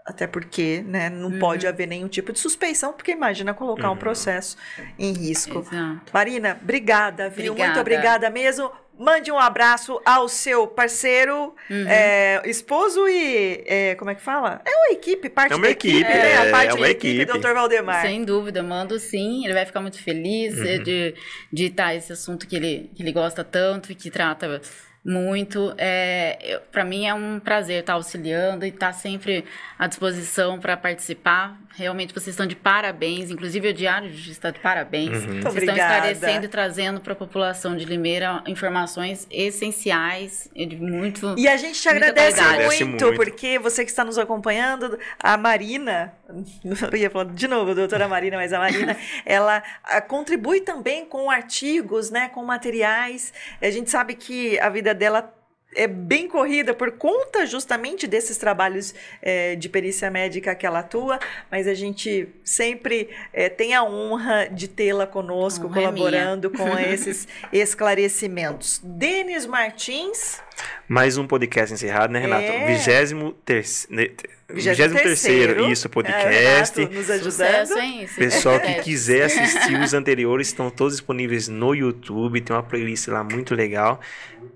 [0.08, 3.98] Até porque, né, não pode haver nenhum tipo de suspeição, porque imagina colocar um Uhum.
[3.98, 4.56] processo
[4.98, 5.60] em risco.
[5.60, 6.12] Exato.
[6.14, 7.48] Marina, obrigada, viu?
[7.54, 7.82] Muito Obrigada.
[7.82, 8.72] obrigada mesmo.
[8.98, 11.86] Mande um abraço ao seu parceiro, Uhum.
[11.88, 13.64] é, esposo e.
[13.68, 14.62] é, como é que fala?
[14.66, 16.32] É uma equipe, parte É uma da equipe, equipe, né?
[16.32, 17.26] é, a parte é uma da equipe, equipe.
[17.26, 18.02] doutor Valdemar.
[18.02, 19.44] Sem dúvida, mando sim.
[19.44, 20.84] Ele vai ficar muito feliz Uhum.
[20.84, 21.14] de
[21.54, 24.62] de estar esse assunto que ele, que ele gosta tanto e que trata
[25.08, 25.74] muito.
[25.78, 29.46] É, Para mim é um prazer estar auxiliando e estar sempre
[29.80, 31.58] à disposição para participar.
[31.78, 35.10] Realmente vocês estão de parabéns, inclusive o Diário de Justiça está de parabéns.
[35.12, 35.42] Uhum.
[35.42, 35.72] Vocês obrigada.
[35.72, 41.36] estão esclarecendo e trazendo para a população de Limeira informações essenciais e de muito.
[41.38, 43.16] E a gente te agradece muito, muito.
[43.16, 46.14] porque você que está nos acompanhando, a Marina,
[46.92, 51.30] eu ia falar de novo, doutora Marina, mas a Marina, ela ah, contribui também com
[51.30, 53.32] artigos, né, com materiais.
[53.62, 55.37] A gente sabe que a vida dela
[55.78, 61.20] é bem corrida por conta justamente desses trabalhos eh, de perícia médica que ela atua,
[61.52, 66.68] mas a gente sempre eh, tem a honra de tê-la conosco, Honra é colaborando com
[66.80, 68.82] esses esclarecimentos.
[68.84, 70.42] Denis Martins,
[70.88, 72.44] Mais um podcast encerrado, né, Renata?
[72.44, 72.66] É.
[72.66, 74.18] Vigésimo terceiro.
[74.50, 75.72] Vigésimo Vigésimo terceiro, terceiro.
[75.72, 76.80] isso, É, podcast.
[76.80, 77.32] Renato nos ajudando.
[77.32, 78.10] Sucesso, hein?
[78.16, 78.90] Pessoal que podcast.
[78.90, 82.40] quiser assistir os anteriores estão todos disponíveis no YouTube.
[82.42, 84.00] Tem uma playlist lá muito legal.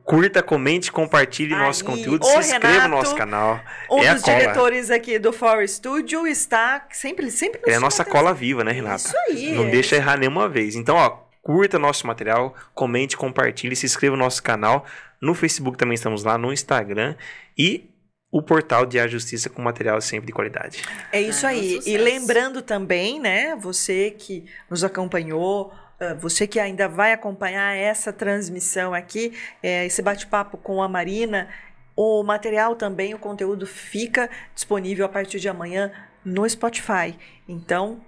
[0.04, 2.26] Curta, comente, compartilhe Aí, nosso conteúdo.
[2.26, 3.62] Se inscreva Renato, no nosso canal.
[3.90, 4.40] Um é a dos cola.
[4.40, 8.64] diretores aqui do Forest Studio está sempre, sempre nos É a nossa chama cola viva,
[8.64, 8.96] né, Renata?
[9.04, 9.52] Isso aí.
[9.54, 9.70] Não é.
[9.70, 10.76] deixa errar nenhuma vez.
[10.76, 11.10] Então, ó,
[11.42, 14.86] curta nosso material, comente, compartilhe, se inscreva no nosso canal.
[15.22, 17.16] No Facebook também estamos lá, no Instagram.
[17.58, 17.92] E
[18.32, 20.82] o portal de A Justiça com material sempre de qualidade.
[21.12, 21.80] É isso Ah, é um aí.
[21.86, 25.74] E lembrando também, né, você que nos acompanhou,
[26.20, 31.48] você que ainda vai acompanhar essa transmissão aqui, eh, esse bate-papo com a Marina,
[31.96, 35.92] o material também, o conteúdo fica disponível a partir de amanhã
[36.26, 37.16] no Spotify.
[37.48, 38.02] Então,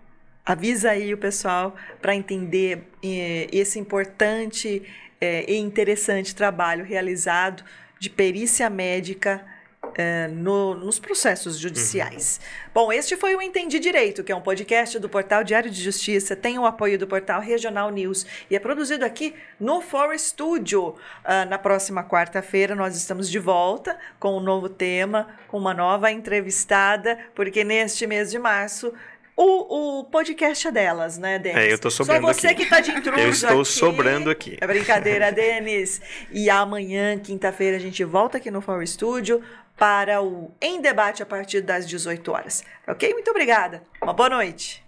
[0.46, 4.82] avisa aí o pessoal para entender eh, esse importante
[5.22, 7.64] eh, e interessante trabalho realizado
[8.00, 9.53] de perícia médica
[9.96, 12.40] eh, no- nos processos judiciais.
[12.74, 16.36] Bom, este foi o Entendi Direito, que é um podcast do portal Diário de Justiça,
[16.36, 20.96] tem o apoio do portal Regional News e é produzido aqui no For Studio.
[21.24, 26.12] Ah, na próxima quarta-feira nós estamos de volta com um novo tema, com uma nova
[26.12, 28.94] entrevistada, porque neste mês de março
[29.36, 31.58] o, o podcast é delas, né, Denis?
[31.58, 32.64] É, eu tô sobrando Só você aqui.
[32.64, 33.72] que tá de intruso Eu estou aqui.
[33.72, 34.58] sobrando aqui.
[34.62, 36.02] É brincadeira, Denis.
[36.32, 39.42] E amanhã, quinta-feira, a gente volta aqui no For Studio
[39.78, 42.64] para o Em Debate a partir das 18 horas.
[42.88, 43.12] Ok?
[43.14, 43.82] Muito obrigada.
[44.02, 44.84] Uma boa noite.